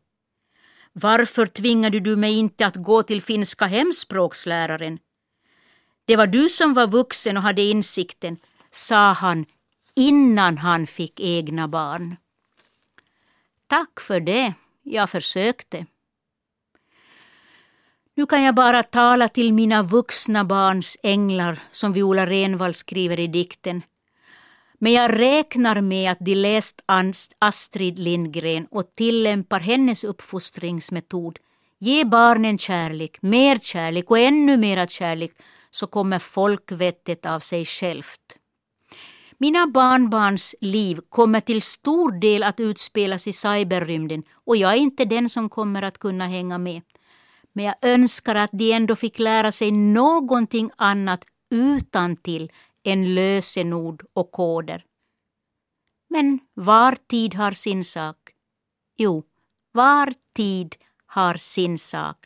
Varför 0.93 1.47
tvingade 1.47 2.01
du 2.01 2.17
mig 2.17 2.39
inte 2.39 2.67
att 2.67 2.77
gå 2.77 3.03
till 3.03 3.23
finska 3.23 3.67
hemspråksläraren? 3.67 4.99
Det 6.05 6.17
var 6.17 6.27
du 6.27 6.49
som 6.49 6.75
var 6.75 6.87
vuxen 6.87 7.37
och 7.37 7.43
hade 7.43 7.63
insikten, 7.63 8.37
sa 8.71 9.13
han 9.13 9.47
innan 9.95 10.59
han 10.59 10.87
fick 10.87 11.21
egna 11.21 11.69
barn. 11.69 12.17
Tack 13.67 14.01
för 14.01 14.21
det, 14.21 14.55
jag 14.83 15.11
försökte. 15.11 15.87
Nu 18.15 18.27
kan 18.27 18.43
jag 18.43 18.55
bara 18.55 18.83
tala 18.83 19.29
till 19.29 19.53
mina 19.53 19.83
vuxna 19.83 20.45
barns 20.45 20.97
änglar, 21.03 21.59
som 21.71 21.93
Viola 21.93 22.27
Renvall 22.27 22.75
skriver 22.75 23.21
i 23.21 23.27
dikten. 23.27 23.83
Men 24.79 24.93
jag 24.93 25.19
räknar 25.19 25.81
med 25.81 26.11
att 26.13 26.19
de 26.21 26.35
läst 26.35 26.83
Astrid 27.39 27.99
Lindgren 27.99 28.67
och 28.71 28.95
tillämpar 28.95 29.61
hennes 29.61 30.05
uppfostringsmetod. 30.05 31.39
Ge 31.79 32.05
barnen 32.05 32.59
kärlek, 32.59 33.19
mer 33.23 33.59
kärlek 33.59 34.11
och 34.11 34.19
ännu 34.19 34.57
mera 34.57 34.87
kärlek 34.87 35.33
så 35.71 35.87
kommer 35.87 36.19
folkvettet 36.19 37.27
av 37.27 37.41
sig 37.41 37.65
självt. 37.65 38.37
Mina 39.39 39.67
barnbarns 39.67 40.55
liv 40.61 41.01
kommer 41.09 41.41
till 41.41 41.63
stor 41.63 42.13
del 42.21 42.43
att 42.43 42.61
utspelas 42.61 43.29
i 43.29 43.33
cyberrymden 43.33 44.23
och 44.47 44.57
jag 44.57 44.73
är 44.73 44.77
inte 44.77 45.05
den 45.05 45.29
som 45.29 45.49
kommer 45.49 45.83
att 45.83 45.99
kunna 45.99 46.27
hänga 46.27 46.59
med 46.59 46.83
men 47.53 47.65
jag 47.65 47.75
önskar 47.83 48.35
att 48.35 48.51
de 48.53 48.73
ändå 48.73 48.97
fick 48.97 49.19
lära 49.19 49.53
sig 49.53 49.71
någonting 49.71 50.71
annat 50.77 51.25
utan 51.51 52.17
till 52.17 52.53
än 52.83 53.15
lösenord 53.15 54.05
och 54.13 54.33
koder. 54.33 54.85
Men 56.09 56.41
var 56.55 56.97
tid 57.07 57.35
har 57.35 57.53
sin 57.53 57.85
sak. 57.85 58.17
Jo, 58.97 59.25
var 59.73 60.15
tid 60.35 60.77
har 61.07 61.35
sin 61.35 61.79
sak. 61.79 62.17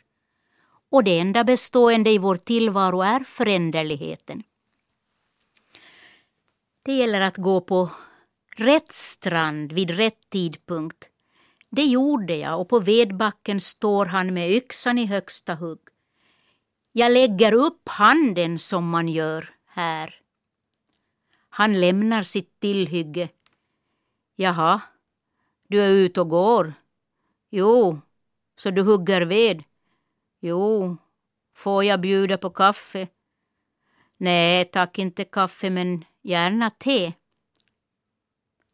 Och 0.89 1.03
det 1.03 1.19
enda 1.19 1.43
bestående 1.43 2.09
i 2.09 2.17
vår 2.17 2.35
tillvaro 2.35 3.01
är 3.01 3.19
föränderligheten. 3.19 4.43
Det 6.83 6.93
gäller 6.93 7.21
att 7.21 7.37
gå 7.37 7.61
på 7.61 7.89
rätt 8.55 8.91
strand 8.91 9.71
vid 9.71 9.89
rätt 9.89 10.29
tidpunkt 10.29 11.09
det 11.69 11.83
gjorde 11.83 12.35
jag 12.35 12.61
och 12.61 12.69
på 12.69 12.79
vedbacken 12.79 13.59
står 13.61 14.05
han 14.05 14.33
med 14.33 14.51
yxan 14.51 14.97
i 14.97 15.05
högsta 15.05 15.55
hugg. 15.55 15.79
Jag 16.91 17.11
lägger 17.11 17.53
upp 17.53 17.89
handen 17.89 18.59
som 18.59 18.89
man 18.89 19.09
gör 19.09 19.49
här. 19.65 20.21
Han 21.49 21.79
lämnar 21.79 22.23
sitt 22.23 22.59
tillhygge. 22.59 23.29
Jaha, 24.35 24.81
du 25.67 25.81
är 25.81 25.89
ute 25.89 26.21
och 26.21 26.29
går? 26.29 26.73
Jo, 27.49 28.01
så 28.55 28.71
du 28.71 28.81
hugger 28.81 29.21
ved? 29.21 29.63
Jo, 30.39 30.97
får 31.53 31.83
jag 31.83 32.01
bjuda 32.01 32.37
på 32.37 32.49
kaffe? 32.49 33.07
Nej, 34.17 34.65
tack 34.65 34.99
inte 34.99 35.23
kaffe, 35.23 35.69
men 35.69 36.05
gärna 36.21 36.69
te. 36.69 37.13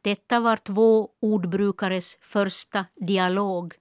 Detta 0.04 0.40
var 0.40 0.58
två 0.58 1.10
ordbrukares 1.22 2.18
första 2.22 2.86
dialog. 2.96 3.74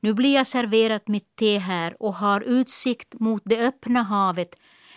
Nu 0.00 0.14
blir 0.14 0.34
jag 0.34 0.46
serverat 0.46 1.08
mitt 1.08 1.36
te 1.36 1.58
här 1.58 1.96
och 2.02 2.14
har 2.14 2.40
utsikt 2.40 3.14
mot 3.20 3.42
det 3.44 3.66
öppna 3.66 4.02
havet 4.02 4.54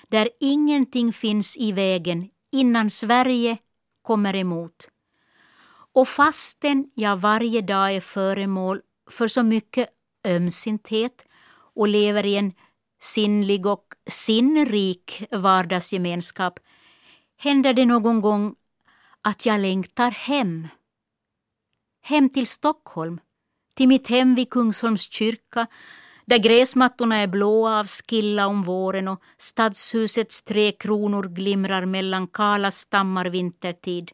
där 0.08 0.30
ingenting 0.40 1.14
finns 1.14 1.58
i 1.58 1.72
vägen 1.72 2.30
innan 2.52 2.90
Sverige 2.90 3.58
kommer 4.02 4.36
emot. 4.36 4.90
Och 5.94 6.08
fastän 6.08 6.90
jag 6.96 7.18
varje 7.18 7.62
dag 7.62 7.96
är 7.96 8.02
föremål 8.02 8.82
för 9.10 9.28
så 9.28 9.44
mycket 9.44 9.90
ömsinthet 10.28 11.26
och 11.76 11.88
lever 11.88 12.26
i 12.26 12.36
en 12.36 12.54
sinnlig 13.02 13.66
och 13.66 13.86
sinnrik 14.10 15.24
vardagsgemenskap 15.32 16.60
händer 17.38 17.74
det 17.74 17.86
någon 17.86 18.22
gång 18.22 18.56
att 19.24 19.46
jag 19.46 19.60
längtar 19.62 20.12
hem. 20.12 20.68
Hem 22.02 22.30
till 22.30 22.48
Stockholm, 22.48 23.20
till 23.76 23.88
mitt 23.88 24.08
hem 24.08 24.36
vid 24.36 24.50
Kungsholms 24.50 25.12
kyrka 25.12 25.68
där 26.26 26.38
gräsmattorna 26.38 27.16
är 27.16 27.28
blåa 27.28 27.80
av 27.80 27.88
skilla 27.88 28.48
om 28.48 28.64
våren 28.64 29.08
och 29.08 29.22
stadshusets 29.38 30.44
tre 30.44 30.72
kronor 30.72 31.24
glimrar 31.24 31.86
mellan 31.86 32.28
kala 32.28 32.72
stammar 32.72 33.26
vintertid. 33.26 34.12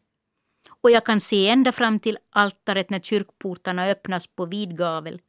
Och 0.82 0.91
jag 0.91 1.05
kan 1.05 1.20
se 1.20 1.49
ända 1.49 1.72
fram 1.72 1.99
till 1.99 2.18
altaret 2.30 2.89
när 2.89 2.99
kyrkportarna 2.99 3.86
öppnas 3.86 4.28
på 4.28 4.45
vid 4.45 4.78
gavel. 4.78 5.22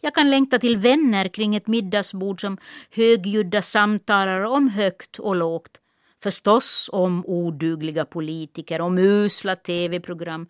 Jag 0.00 0.14
kan 0.14 0.30
längta 0.30 0.58
till 0.58 0.76
vänner 0.76 1.28
kring 1.28 1.56
ett 1.56 1.66
middagsbord 1.66 2.40
som 2.40 2.58
högljudda 2.90 3.62
samtalar 3.62 4.40
om 4.40 4.68
högt 4.68 5.18
och 5.18 5.36
lågt. 5.36 5.81
Förstås 6.22 6.90
om 6.92 7.24
odugliga 7.26 8.04
politiker, 8.04 8.80
om 8.80 8.98
usla 8.98 9.56
tv-program, 9.56 10.48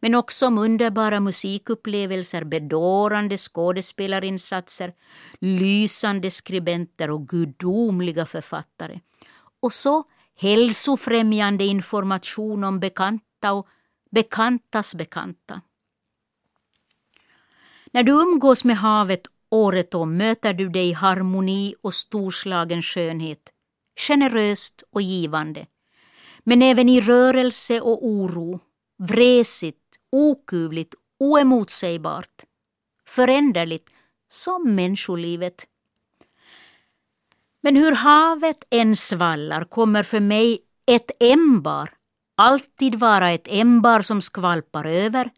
men 0.00 0.14
också 0.14 0.46
om 0.46 0.58
underbara 0.58 1.20
musikupplevelser, 1.20 2.44
bedårande 2.44 3.36
skådespelarinsatser, 3.36 4.94
lysande 5.40 6.30
skribenter 6.30 7.10
och 7.10 7.28
gudomliga 7.28 8.26
författare. 8.26 9.00
Och 9.60 9.72
så 9.72 10.04
hälsofrämjande 10.36 11.64
information 11.64 12.64
om 12.64 12.80
bekanta 12.80 13.52
och 13.52 13.68
bekantas 14.10 14.94
bekanta. 14.94 15.60
När 17.92 18.02
du 18.02 18.12
umgås 18.12 18.64
med 18.64 18.76
havet 18.76 19.22
året 19.50 19.94
om 19.94 20.16
möter 20.16 20.52
du 20.52 20.68
det 20.68 20.82
i 20.82 20.92
harmoni 20.92 21.74
och 21.82 21.94
storslagen 21.94 22.82
skönhet, 22.82 23.52
generöst 24.00 24.82
och 24.90 25.02
givande, 25.02 25.66
men 26.44 26.62
även 26.62 26.88
i 26.88 27.00
rörelse 27.00 27.80
och 27.80 28.06
oro, 28.06 28.60
vresigt, 28.98 29.98
okuvligt, 30.12 30.94
oemotsägbart, 31.18 32.44
föränderligt 33.06 33.90
som 34.28 34.74
människolivet. 34.74 35.66
Men 37.62 37.76
hur 37.76 37.92
havet 37.92 38.64
än 38.70 38.96
svallar 38.96 39.64
kommer 39.64 40.02
för 40.02 40.20
mig 40.20 40.58
ett 40.86 41.10
ämbar 41.20 41.90
alltid 42.36 42.94
vara 42.94 43.30
ett 43.30 43.48
ämbar 43.48 44.00
som 44.00 44.22
skvalpar 44.22 44.84
över 44.84 45.30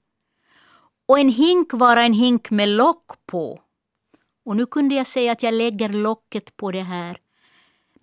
och 1.08 1.18
en 1.18 1.28
hink 1.28 1.72
vara 1.72 2.02
en 2.02 2.12
hink 2.12 2.50
med 2.50 2.68
lock 2.68 3.26
på. 3.26 3.60
Och 4.44 4.56
nu 4.56 4.66
kunde 4.66 4.94
jag 4.94 5.06
säga 5.06 5.32
att 5.32 5.42
jag 5.42 5.54
lägger 5.54 5.88
locket 5.88 6.56
på 6.56 6.72
det 6.72 6.80
här. 6.80 7.18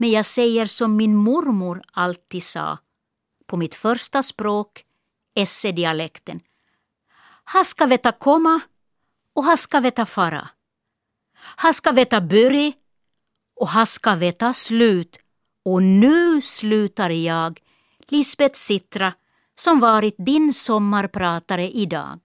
Men 0.01 0.11
jag 0.11 0.25
säger 0.25 0.65
som 0.65 0.95
min 0.95 1.15
mormor 1.15 1.81
alltid 1.91 2.43
sa, 2.43 2.77
på 3.45 3.57
mitt 3.57 3.75
första 3.75 4.23
språk, 4.23 4.85
Esse-dialekten. 5.35 6.39
Ha 7.53 7.63
ska 7.63 7.85
veta 7.85 8.11
komma 8.11 8.59
och 9.35 9.43
ha 9.43 9.57
ska 9.57 9.79
veta 9.79 10.05
fara. 10.05 10.49
Ha 11.61 11.73
ska 11.73 11.91
veta 11.91 12.21
börja 12.21 12.71
och 13.55 13.69
ha 13.69 13.85
ska 13.85 14.15
veta 14.15 14.53
slut. 14.53 15.19
Och 15.65 15.83
nu 15.83 16.41
slutar 16.41 17.09
jag, 17.09 17.59
Lisbeth 18.07 18.55
Sittra, 18.55 19.13
som 19.55 19.79
varit 19.79 20.15
din 20.17 20.53
sommarpratare 20.53 21.69
idag. 21.69 22.19